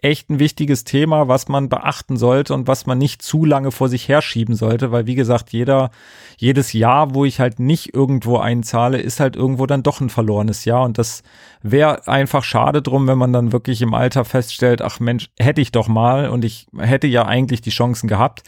echt 0.00 0.30
ein 0.30 0.38
wichtiges 0.38 0.84
Thema, 0.84 1.26
was 1.26 1.48
man 1.48 1.68
beachten 1.68 2.16
sollte 2.16 2.54
und 2.54 2.68
was 2.68 2.86
man 2.86 2.98
nicht 2.98 3.20
zu 3.20 3.44
lange 3.44 3.72
vor 3.72 3.88
sich 3.88 4.08
herschieben 4.08 4.54
sollte, 4.54 4.92
weil 4.92 5.06
wie 5.06 5.16
gesagt, 5.16 5.52
jeder, 5.52 5.90
jedes 6.36 6.72
Jahr, 6.72 7.14
wo 7.14 7.24
ich 7.24 7.40
halt 7.40 7.58
nicht 7.58 7.94
irgendwo 7.94 8.38
einzahle, 8.38 9.00
ist 9.00 9.18
halt 9.18 9.34
irgendwo 9.34 9.66
dann 9.66 9.82
doch 9.82 10.00
ein 10.00 10.08
verlorenes 10.08 10.64
Jahr 10.64 10.84
und 10.84 10.98
das 10.98 11.24
wäre 11.62 12.06
einfach 12.06 12.44
schade 12.44 12.80
drum, 12.80 13.08
wenn 13.08 13.18
man 13.18 13.32
dann 13.32 13.50
wirklich 13.52 13.82
im 13.82 13.92
Alter 13.92 14.24
feststellt, 14.24 14.82
ach 14.82 15.00
Mensch, 15.00 15.30
hätte 15.38 15.60
ich 15.60 15.72
doch 15.72 15.88
mal 15.88 16.28
und 16.28 16.44
ich 16.44 16.68
hätte 16.78 17.08
ja 17.08 17.26
eigentlich 17.26 17.60
die 17.60 17.70
Chancen 17.70 18.06
gehabt. 18.06 18.44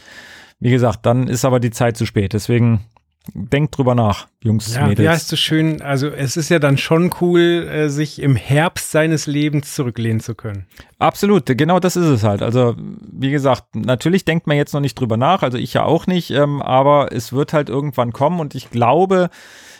Wie 0.61 0.71
gesagt, 0.71 1.05
dann 1.05 1.27
ist 1.27 1.43
aber 1.43 1.59
die 1.59 1.71
Zeit 1.71 1.97
zu 1.97 2.05
spät. 2.05 2.33
Deswegen 2.33 2.85
Denkt 3.33 3.77
drüber 3.77 3.93
nach, 3.93 4.27
Jungs, 4.41 4.73
ja, 4.73 4.87
Mädels. 4.87 5.05
Ja, 5.05 5.13
ist 5.13 5.27
so 5.27 5.35
schön. 5.35 5.81
Also 5.83 6.07
es 6.07 6.37
ist 6.37 6.49
ja 6.49 6.57
dann 6.57 6.79
schon 6.79 7.11
cool, 7.21 7.67
äh, 7.71 7.87
sich 7.87 8.19
im 8.19 8.35
Herbst 8.35 8.89
seines 8.89 9.27
Lebens 9.27 9.75
zurücklehnen 9.75 10.19
zu 10.19 10.33
können. 10.33 10.65
Absolut, 10.97 11.45
genau 11.45 11.79
das 11.79 11.95
ist 11.95 12.07
es 12.07 12.23
halt. 12.23 12.41
Also 12.41 12.75
wie 12.77 13.29
gesagt, 13.29 13.75
natürlich 13.75 14.25
denkt 14.25 14.47
man 14.47 14.57
jetzt 14.57 14.73
noch 14.73 14.81
nicht 14.81 14.99
drüber 14.99 15.17
nach, 15.17 15.43
also 15.43 15.59
ich 15.59 15.73
ja 15.75 15.83
auch 15.83 16.07
nicht, 16.07 16.31
ähm, 16.31 16.63
aber 16.63 17.11
es 17.11 17.31
wird 17.31 17.53
halt 17.53 17.69
irgendwann 17.69 18.11
kommen 18.11 18.39
und 18.39 18.55
ich 18.55 18.71
glaube, 18.71 19.29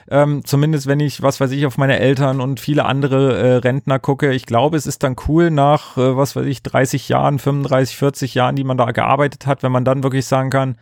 ähm, 0.09 0.45
zumindest 0.45 0.85
wenn 0.85 0.99
ich, 0.99 1.23
was 1.23 1.39
weiß 1.39 1.49
ich, 1.51 1.65
auf 1.65 1.79
meine 1.79 1.97
Eltern 1.97 2.41
und 2.41 2.59
viele 2.59 2.85
andere 2.85 3.37
äh, 3.37 3.55
Rentner 3.55 3.97
gucke, 3.97 4.33
ich 4.33 4.45
glaube, 4.45 4.77
es 4.77 4.85
ist 4.85 5.01
dann 5.01 5.15
cool 5.27 5.49
nach, 5.49 5.97
äh, 5.97 6.15
was 6.15 6.35
weiß 6.35 6.45
ich, 6.45 6.61
30 6.61 7.09
Jahren, 7.09 7.39
35, 7.39 7.97
40 7.97 8.35
Jahren, 8.35 8.55
die 8.55 8.63
man 8.63 8.77
da 8.77 8.91
gearbeitet 8.91 9.47
hat, 9.47 9.63
wenn 9.63 9.71
man 9.71 9.85
dann 9.85 10.03
wirklich 10.03 10.27
sagen 10.27 10.51
kann, 10.51 10.77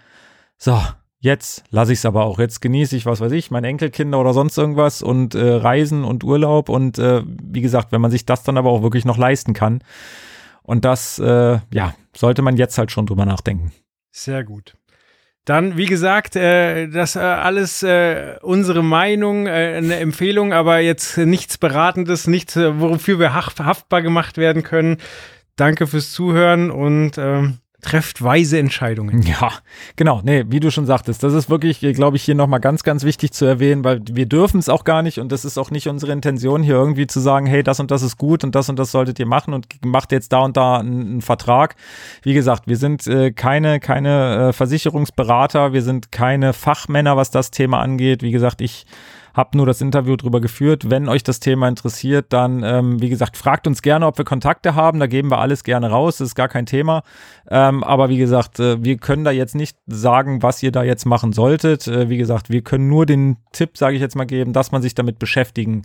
so, 0.58 0.78
Jetzt 1.21 1.65
lasse 1.69 1.91
ich 1.91 1.99
es 1.99 2.05
aber 2.05 2.23
auch. 2.23 2.39
Jetzt 2.39 2.62
genieße 2.62 2.95
ich, 2.95 3.05
was 3.05 3.19
weiß 3.19 3.34
ich, 3.34 3.51
meine 3.51 3.67
Enkelkinder 3.67 4.19
oder 4.19 4.34
sonst 4.34 4.58
irgendwas 4.58 5.01
und 5.01 5.36
äh, 5.36 5.53
Reisen 5.53 6.05
und 6.05 6.23
Urlaub. 6.23 6.69
Und 6.69 6.97
äh, 6.97 7.23
wie 7.25 7.62
gesagt, 7.62 7.91
wenn 7.91 7.99
man 7.99 8.12
sich 8.12 8.25
das 8.25 8.43
dann 8.43 8.58
aber 8.58 8.69
auch 8.69 8.84
wirklich 8.84 9.03
noch 9.03 9.17
leisten 9.17 9.53
kann. 9.53 9.84
Und 10.63 10.86
das, 10.86 11.19
äh, 11.19 11.60
ja, 11.73 11.93
sollte 12.15 12.41
man 12.41 12.55
jetzt 12.55 12.77
halt 12.77 12.91
schon 12.91 13.05
drüber 13.05 13.25
nachdenken. 13.25 13.73
Sehr 14.12 14.43
gut. 14.45 14.75
Dann, 15.43 15.77
wie 15.77 15.88
gesagt, 15.88 16.36
äh, 16.36 16.88
das 16.88 17.15
äh, 17.15 17.19
alles 17.19 17.82
äh, 17.84 18.36
unsere 18.41 18.84
Meinung, 18.84 19.47
äh, 19.47 19.75
eine 19.77 19.95
Empfehlung, 19.95 20.53
aber 20.53 20.79
jetzt 20.79 21.17
nichts 21.17 21.58
Beratendes, 21.58 22.27
nichts, 22.27 22.55
äh, 22.55 22.79
wofür 22.79 23.19
wir 23.19 23.34
haft, 23.34 23.60
haftbar 23.60 24.01
gemacht 24.01 24.38
werden 24.38 24.63
können. 24.63 24.97
Danke 25.55 25.88
fürs 25.88 26.12
Zuhören 26.12 26.69
und 26.71 27.17
ähm, 27.17 27.58
trefft 27.82 28.22
weise 28.24 28.60
Entscheidungen. 28.60 29.24
Ja, 29.30 29.52
genau. 29.96 30.22
Nee, 30.24 30.46
wie 30.48 30.60
du 30.60 30.72
schon 30.72 30.88
sagtest, 30.88 31.22
das 31.22 31.34
ist 31.34 31.52
wirklich, 31.52 31.82
glaube 31.94 32.18
ich, 32.18 32.24
hier 32.24 32.34
nochmal 32.34 32.60
ganz, 32.60 32.84
ganz 32.84 33.04
wichtig 33.04 33.32
zu 33.32 33.46
erwähnen, 33.46 33.84
weil 33.84 34.02
wir 34.12 34.26
dürfen 34.26 34.60
es 34.60 34.70
auch 34.70 34.84
gar 34.86 35.04
nicht 35.04 35.20
und 35.20 35.32
das 35.32 35.46
ist 35.46 35.60
auch 35.60 35.70
nicht 35.70 35.88
unsere 35.88 36.12
Intention, 36.12 36.63
hier 36.63 36.74
irgendwie 36.74 37.06
zu 37.06 37.20
sagen, 37.20 37.46
hey, 37.46 37.62
das 37.62 37.80
und 37.80 37.92
das 37.92 38.02
ist 38.02 38.18
gut 38.18 38.44
und 38.44 38.56
das 38.56 38.70
und 38.70 38.80
das 38.80 38.92
solltet 38.92 39.20
ihr 39.20 39.28
machen 39.28 39.54
und 39.54 39.68
macht 39.86 40.12
jetzt 40.12 40.34
da 40.34 40.39
und 40.39 40.58
da 40.58 40.78
einen, 40.78 41.02
einen 41.02 41.22
Vertrag. 41.22 41.76
Wie 42.24 42.34
gesagt, 42.34 42.63
wir 42.65 42.78
sind 42.78 43.06
äh, 43.06 43.32
keine, 43.32 43.80
keine 43.80 44.50
äh, 44.50 44.54
Versicherungsberater, 44.54 45.72
wir 45.72 45.84
sind 45.84 46.12
keine 46.12 46.54
Fachmänner, 46.54 47.18
was 47.18 47.30
das 47.30 47.52
Thema 47.52 47.82
angeht. 47.82 48.24
Wie 48.24 48.32
gesagt, 48.32 48.62
ich 48.62 48.88
habe 49.39 49.56
nur 49.56 49.65
das 49.65 49.80
Interview 49.80 50.17
drüber 50.17 50.41
geführt. 50.41 50.89
Wenn 50.89 51.08
euch 51.08 51.23
das 51.23 51.39
Thema 51.39 51.69
interessiert, 51.69 52.28
dann, 52.34 52.62
ähm, 52.63 53.02
wie 53.02 53.10
gesagt, 53.10 53.38
fragt 53.38 53.67
uns 53.67 53.82
gerne, 53.82 54.06
ob 54.06 54.17
wir 54.17 54.25
Kontakte 54.25 54.75
haben. 54.75 54.99
Da 54.99 55.08
geben 55.08 55.32
wir 55.32 55.39
alles 55.39 55.63
gerne 55.63 55.89
raus. 55.89 56.17
Das 56.17 56.28
ist 56.28 56.36
gar 56.36 56.49
kein 56.49 56.65
Thema. 56.65 57.04
Ähm, 57.49 57.84
aber 57.84 58.10
wie 58.10 58.17
gesagt, 58.17 58.60
äh, 58.60 58.84
wir 58.84 58.97
können 58.97 59.23
da 59.23 59.32
jetzt 59.32 59.56
nicht 59.56 59.78
sagen, 59.88 60.43
was 60.43 60.62
ihr 60.62 60.73
da 60.73 60.84
jetzt 60.84 61.06
machen 61.06 61.32
solltet. 61.32 61.88
Äh, 61.88 62.10
wie 62.10 62.17
gesagt, 62.17 62.49
wir 62.49 62.62
können 62.62 62.89
nur 62.89 63.06
den 63.06 63.38
Tipp, 63.54 63.78
sage 63.78 63.95
ich 63.95 64.02
jetzt 64.02 64.17
mal, 64.17 64.25
geben, 64.25 64.52
dass 64.52 64.73
man 64.73 64.82
sich 64.82 64.93
damit 64.93 65.17
beschäftigen 65.17 65.84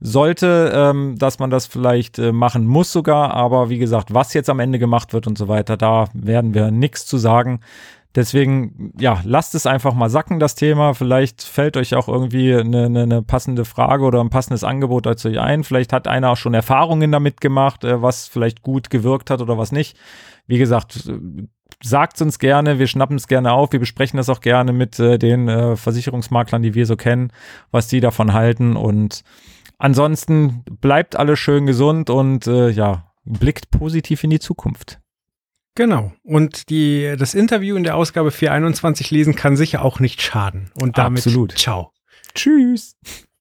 sollte, 0.00 0.72
ähm, 0.74 1.16
dass 1.18 1.38
man 1.38 1.50
das 1.50 1.66
vielleicht 1.66 2.18
äh, 2.18 2.32
machen 2.32 2.66
muss 2.66 2.92
sogar. 2.92 3.32
Aber 3.32 3.70
wie 3.70 3.78
gesagt, 3.78 4.12
was 4.12 4.34
jetzt 4.34 4.50
am 4.50 4.60
Ende 4.60 4.78
gemacht 4.78 5.12
wird 5.14 5.26
und 5.26 5.38
so 5.38 5.48
weiter, 5.48 5.76
da 5.76 6.08
werden 6.12 6.52
wir 6.54 6.70
nichts 6.70 7.06
zu 7.06 7.16
sagen. 7.18 7.60
Deswegen, 8.16 8.92
ja, 8.98 9.20
lasst 9.24 9.54
es 9.54 9.66
einfach 9.66 9.94
mal 9.94 10.10
sacken, 10.10 10.40
das 10.40 10.56
Thema. 10.56 10.94
Vielleicht 10.94 11.42
fällt 11.42 11.76
euch 11.76 11.94
auch 11.94 12.08
irgendwie 12.08 12.54
eine, 12.54 12.86
eine, 12.86 13.02
eine 13.02 13.22
passende 13.22 13.64
Frage 13.64 14.04
oder 14.04 14.20
ein 14.20 14.30
passendes 14.30 14.64
Angebot 14.64 15.06
dazu 15.06 15.28
ein. 15.28 15.62
Vielleicht 15.62 15.92
hat 15.92 16.08
einer 16.08 16.30
auch 16.30 16.36
schon 16.36 16.54
Erfahrungen 16.54 17.12
damit 17.12 17.40
gemacht, 17.40 17.84
äh, 17.84 18.02
was 18.02 18.26
vielleicht 18.26 18.62
gut 18.62 18.90
gewirkt 18.90 19.30
hat 19.30 19.40
oder 19.40 19.58
was 19.58 19.70
nicht. 19.70 19.96
Wie 20.48 20.58
gesagt, 20.58 21.08
sagt 21.82 22.20
uns 22.20 22.40
gerne, 22.40 22.80
wir 22.80 22.88
schnappen 22.88 23.16
es 23.16 23.28
gerne 23.28 23.52
auf, 23.52 23.70
wir 23.70 23.78
besprechen 23.78 24.16
das 24.16 24.28
auch 24.28 24.40
gerne 24.40 24.72
mit 24.72 24.98
äh, 24.98 25.16
den 25.16 25.48
äh, 25.48 25.76
Versicherungsmaklern, 25.76 26.62
die 26.62 26.74
wir 26.74 26.86
so 26.86 26.96
kennen, 26.96 27.32
was 27.70 27.86
die 27.86 28.00
davon 28.00 28.32
halten. 28.32 28.74
Und 28.74 29.22
ansonsten 29.78 30.64
bleibt 30.80 31.14
alles 31.14 31.38
schön 31.38 31.66
gesund 31.66 32.10
und 32.10 32.48
äh, 32.48 32.70
ja, 32.70 33.12
blickt 33.24 33.70
positiv 33.70 34.24
in 34.24 34.30
die 34.30 34.40
Zukunft. 34.40 34.98
Genau. 35.80 36.12
Und 36.24 36.68
die, 36.68 37.14
das 37.18 37.32
Interview 37.32 37.74
in 37.74 37.84
der 37.84 37.96
Ausgabe 37.96 38.30
421 38.30 39.10
lesen 39.10 39.34
kann 39.34 39.56
sicher 39.56 39.82
auch 39.82 39.98
nicht 39.98 40.20
schaden. 40.20 40.70
Und 40.78 40.98
damit 40.98 41.24
Absolut. 41.24 41.56
ciao. 41.56 41.94
Tschüss. 42.34 42.98